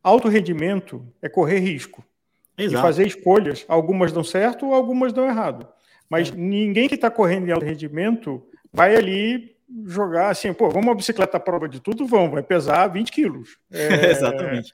[0.04, 2.04] Alto rendimento é correr risco.
[2.58, 2.78] Exato.
[2.78, 3.64] E fazer escolhas.
[3.70, 5.66] Algumas dão certo, algumas dão errado.
[6.10, 6.36] Mas é.
[6.36, 9.56] ninguém que está correndo em alto rendimento vai ali
[9.86, 12.06] jogar assim, pô, vamos uma bicicleta à prova de tudo?
[12.06, 13.58] Vamos, vai pesar 20 quilos.
[13.72, 14.10] É...
[14.12, 14.74] Exatamente.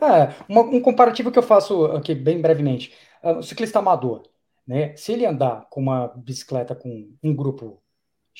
[0.00, 2.92] É, uma, um comparativo que eu faço aqui bem brevemente.
[3.22, 4.22] Ah, o ciclista amador,
[4.66, 4.96] né?
[4.96, 7.79] Se ele andar com uma bicicleta com um grupo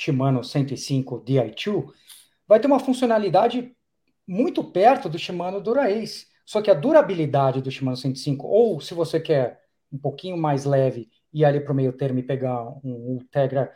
[0.00, 1.92] Shimano 105 Di2,
[2.48, 3.76] vai ter uma funcionalidade
[4.26, 6.26] muito perto do Shimano Dura-Ace.
[6.46, 9.60] Só que a durabilidade do Shimano 105, ou se você quer
[9.92, 13.70] um pouquinho mais leve e ali para o meio termo e pegar um Ultegra,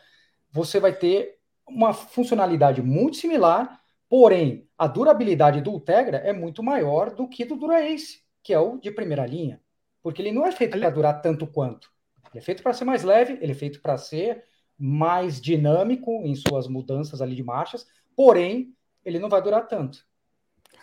[0.51, 1.37] você vai ter
[1.69, 7.55] uma funcionalidade muito similar, porém a durabilidade do Ultegra é muito maior do que do
[7.55, 9.61] Dura-Ace, que é o de primeira linha,
[10.03, 11.91] porque ele não é feito para durar tanto quanto.
[12.31, 14.43] Ele é feito para ser mais leve, ele é feito para ser
[14.79, 20.05] mais dinâmico em suas mudanças ali de marchas, porém ele não vai durar tanto.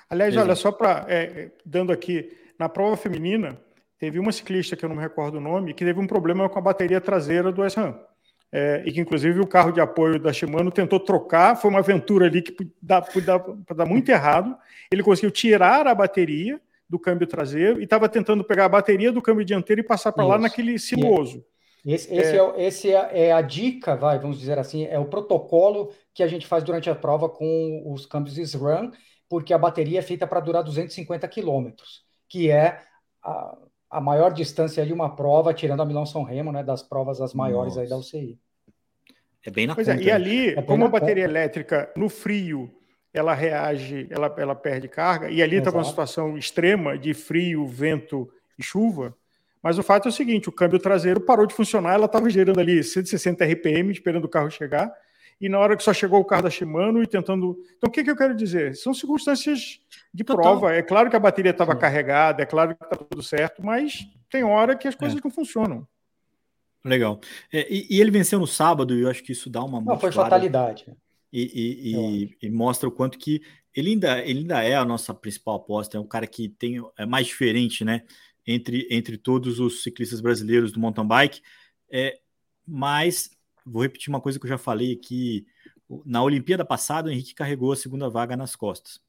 [0.09, 2.29] Aliás, olha só para é, dando aqui
[2.59, 3.59] na prova feminina
[3.97, 6.59] teve uma ciclista que eu não me recordo o nome que teve um problema com
[6.59, 7.97] a bateria traseira do SRAM.
[8.53, 12.25] É, e que inclusive o carro de apoio da Shimano tentou trocar, foi uma aventura
[12.25, 13.37] ali que dá, dá,
[13.73, 14.57] dar muito errado.
[14.91, 19.21] Ele conseguiu tirar a bateria do câmbio traseiro e estava tentando pegar a bateria do
[19.21, 21.45] câmbio dianteiro e passar para lá naquele sinuoso.
[21.86, 25.05] Esse, esse, é, é, esse é, é, a dica, vai, vamos dizer assim, é o
[25.05, 28.91] protocolo que a gente faz durante a prova com os câmbios SRAM,
[29.27, 32.82] porque a bateria é feita para durar 250 quilômetros, que é
[33.23, 33.57] a,
[33.89, 37.75] a maior distância de uma prova, tirando a Milão-São Remo, né, das provas as maiores
[37.75, 37.82] Nossa.
[37.82, 38.39] aí da UCI.
[39.43, 40.03] É bem na pois é, conta.
[40.03, 41.39] É, e ali, é como a bateria conta.
[41.39, 42.71] elétrica no frio,
[43.11, 48.29] ela reage, ela, ela perde carga, e ali está uma situação extrema de frio, vento
[48.57, 49.15] e chuva,
[49.62, 52.59] mas o fato é o seguinte, o câmbio traseiro parou de funcionar, ela estava gerando
[52.59, 54.91] ali 160 RPM, esperando o carro chegar,
[55.39, 57.57] e na hora que só chegou o carro da Shimano e tentando.
[57.76, 58.76] Então, o que, que eu quero dizer?
[58.76, 59.80] São circunstâncias
[60.14, 60.43] de Total.
[60.43, 60.76] prova.
[60.76, 64.43] É claro que a bateria estava carregada, é claro que está tudo certo, mas tem
[64.43, 65.22] hora que as coisas é.
[65.24, 65.88] não funcionam.
[66.86, 67.20] Legal.
[67.51, 69.82] É, e, e, ele venceu no sábado, e eu acho que isso dá uma.
[69.82, 70.86] Não, foi fatalidade.
[71.34, 73.41] E, e, e, mostra o quanto que
[73.74, 77.05] ele ainda, ele ainda é a nossa principal aposta, é um cara que tem é
[77.05, 78.03] mais diferente, né?
[78.45, 81.41] Entre, entre todos os ciclistas brasileiros do mountain bike.
[81.89, 82.19] É,
[82.65, 83.29] mas
[83.65, 85.45] vou repetir uma coisa que eu já falei aqui.
[86.05, 88.99] Na Olimpíada passada, o Henrique carregou a segunda vaga nas costas.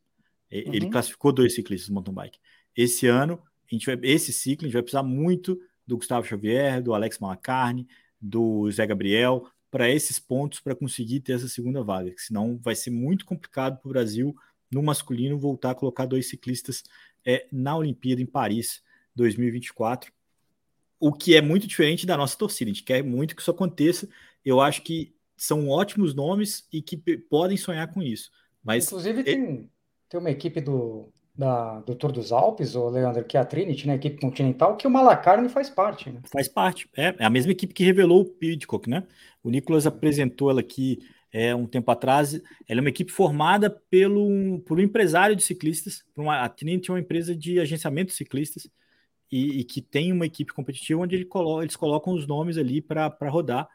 [0.51, 0.91] Ele uhum.
[0.91, 2.39] classificou dois ciclistas de mountain bike.
[2.77, 6.83] Esse ano, a gente vai, esse ciclo, a gente vai precisar muito do Gustavo Xavier,
[6.83, 7.89] do Alex Malacarne,
[8.21, 12.13] do Zé Gabriel, para esses pontos para conseguir ter essa segunda vaga.
[12.19, 14.37] Senão vai ser muito complicado para o Brasil,
[14.71, 16.85] no masculino, voltar a colocar dois ciclistas
[17.25, 18.83] é, na Olimpíada em Paris
[19.15, 20.13] 2024.
[20.99, 22.71] O que é muito diferente da nossa torcida.
[22.71, 24.09] A gente quer muito que isso aconteça
[24.45, 28.31] eu acho que são ótimos nomes e que podem sonhar com isso.
[28.63, 29.69] Mas Inclusive, tem,
[30.09, 33.87] tem uma equipe do, da, do Tour dos Alpes, o Leandro, que é a Trinity,
[33.87, 36.11] né, equipe continental, que o Malacarne faz parte.
[36.11, 36.21] Né?
[36.31, 39.05] Faz parte, é, é a mesma equipe que revelou o Pidcock, né?
[39.43, 41.01] O Nicolas apresentou ela aqui
[41.33, 42.35] é, um tempo atrás.
[42.69, 46.05] Ela é uma equipe formada pelo, por um empresário de ciclistas.
[46.17, 48.69] Uma, a Trinity é uma empresa de agenciamento de ciclistas
[49.33, 52.83] e, e que tem uma equipe competitiva onde ele colo, eles colocam os nomes ali
[52.83, 53.67] para rodar.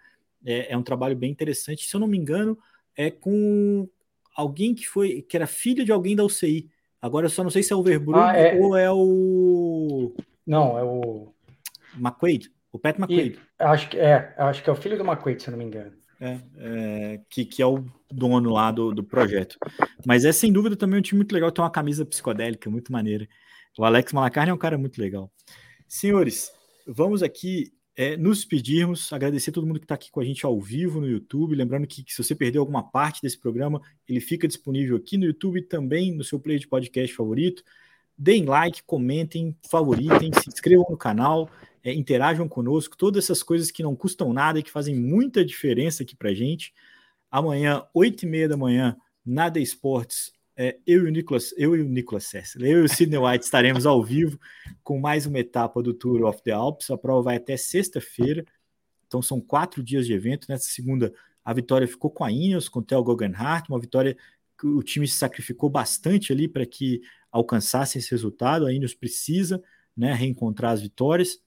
[0.45, 1.83] É, é, um trabalho bem interessante.
[1.83, 2.55] Se eu não me engano,
[2.95, 3.89] é com
[4.35, 6.69] alguém que foi que era filho de alguém da UCI.
[7.01, 8.59] Agora eu só não sei se é o Verbrugge ah, é...
[8.59, 10.15] ou é o.
[10.45, 11.33] Não, é o.
[11.95, 12.51] McQuaid.
[12.71, 13.39] O Pat McQuaid.
[13.39, 15.65] E, acho que é, acho que é o filho do McQuaid, se eu não me
[15.65, 15.93] engano.
[16.19, 19.57] É, é, que, que é o dono lá do, do projeto.
[20.05, 23.27] Mas é sem dúvida também um time muito legal, tem uma camisa psicodélica muito maneira.
[23.77, 25.31] O Alex Malacarne é um cara muito legal.
[25.87, 26.51] Senhores,
[26.85, 30.45] vamos aqui é, nos despedirmos, agradecer a todo mundo que está aqui com a gente
[30.45, 31.55] ao vivo no YouTube.
[31.55, 35.25] Lembrando que, que, se você perdeu alguma parte desse programa, ele fica disponível aqui no
[35.25, 37.63] YouTube também no seu player de podcast favorito.
[38.17, 41.49] Deem like, comentem, favoritem, se inscrevam no canal,
[41.83, 46.01] é, interajam conosco, todas essas coisas que não custam nada e que fazem muita diferença
[46.03, 46.73] aqui para gente.
[47.29, 49.61] Amanhã, 8 e meia da manhã, na The
[50.59, 53.85] é, eu e o Nicolas, eu e o Nicolas eu e o Sidney White estaremos
[53.85, 54.39] ao vivo
[54.83, 56.89] com mais uma etapa do Tour of the Alps.
[56.89, 58.43] A prova vai até sexta-feira,
[59.05, 60.47] então são quatro dias de evento.
[60.49, 61.13] Nessa segunda,
[61.45, 64.17] a vitória ficou com a Ineos, com o Theo Guggenhardt, uma vitória
[64.59, 67.01] que o time se sacrificou bastante ali para que
[67.31, 68.65] alcançasse esse resultado.
[68.65, 69.61] A Ineos precisa
[69.95, 71.39] né, reencontrar as vitórias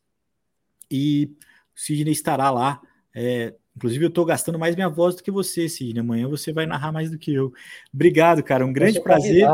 [0.89, 1.35] e
[1.77, 2.81] o Sidney estará lá.
[3.13, 6.01] É, inclusive, eu estou gastando mais minha voz do que você, Sidney.
[6.01, 7.53] Amanhã você vai narrar mais do que eu.
[7.93, 8.65] Obrigado, cara.
[8.65, 9.47] Um grande prazer.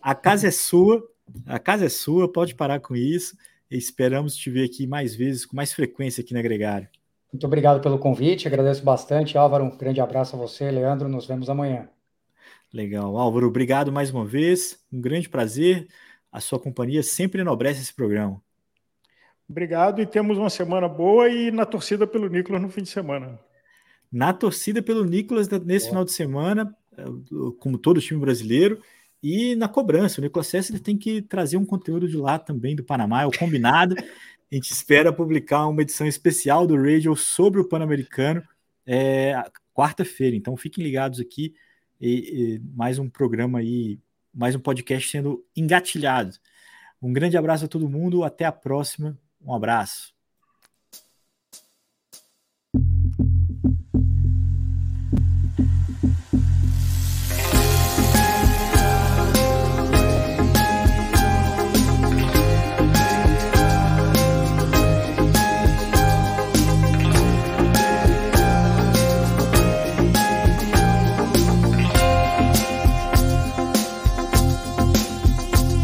[0.00, 1.02] A casa é sua.
[1.46, 2.30] A casa é sua.
[2.30, 3.36] Pode parar com isso.
[3.70, 6.88] E esperamos te ver aqui mais vezes, com mais frequência aqui na Gregário.
[7.32, 8.46] Muito obrigado pelo convite.
[8.46, 9.64] Agradeço bastante, Álvaro.
[9.64, 11.08] Um grande abraço a você, Leandro.
[11.08, 11.88] Nos vemos amanhã.
[12.72, 13.16] Legal.
[13.16, 14.78] Álvaro, obrigado mais uma vez.
[14.92, 15.88] Um grande prazer.
[16.30, 18.40] A sua companhia sempre enobrece esse programa.
[19.48, 23.38] Obrigado e temos uma semana boa e na torcida pelo Nicolas no fim de semana.
[24.10, 25.90] Na torcida pelo Nicolas nesse boa.
[25.90, 27.04] final de semana, eh,
[27.58, 28.80] como todo time brasileiro,
[29.22, 30.20] e na cobrança.
[30.20, 33.38] O Nicolas César tem que trazer um conteúdo de lá também do Panamá, é o
[33.38, 33.94] combinado.
[34.52, 38.42] A gente espera publicar uma edição especial do Radio sobre o Pan-Americano
[38.86, 39.42] é,
[39.72, 40.36] quarta-feira.
[40.36, 41.54] Então fiquem ligados aqui.
[42.00, 43.98] E, e mais um programa aí,
[44.32, 46.36] mais um podcast sendo engatilhado.
[47.00, 49.18] Um grande abraço a todo mundo, até a próxima.
[49.44, 50.13] Um abraço.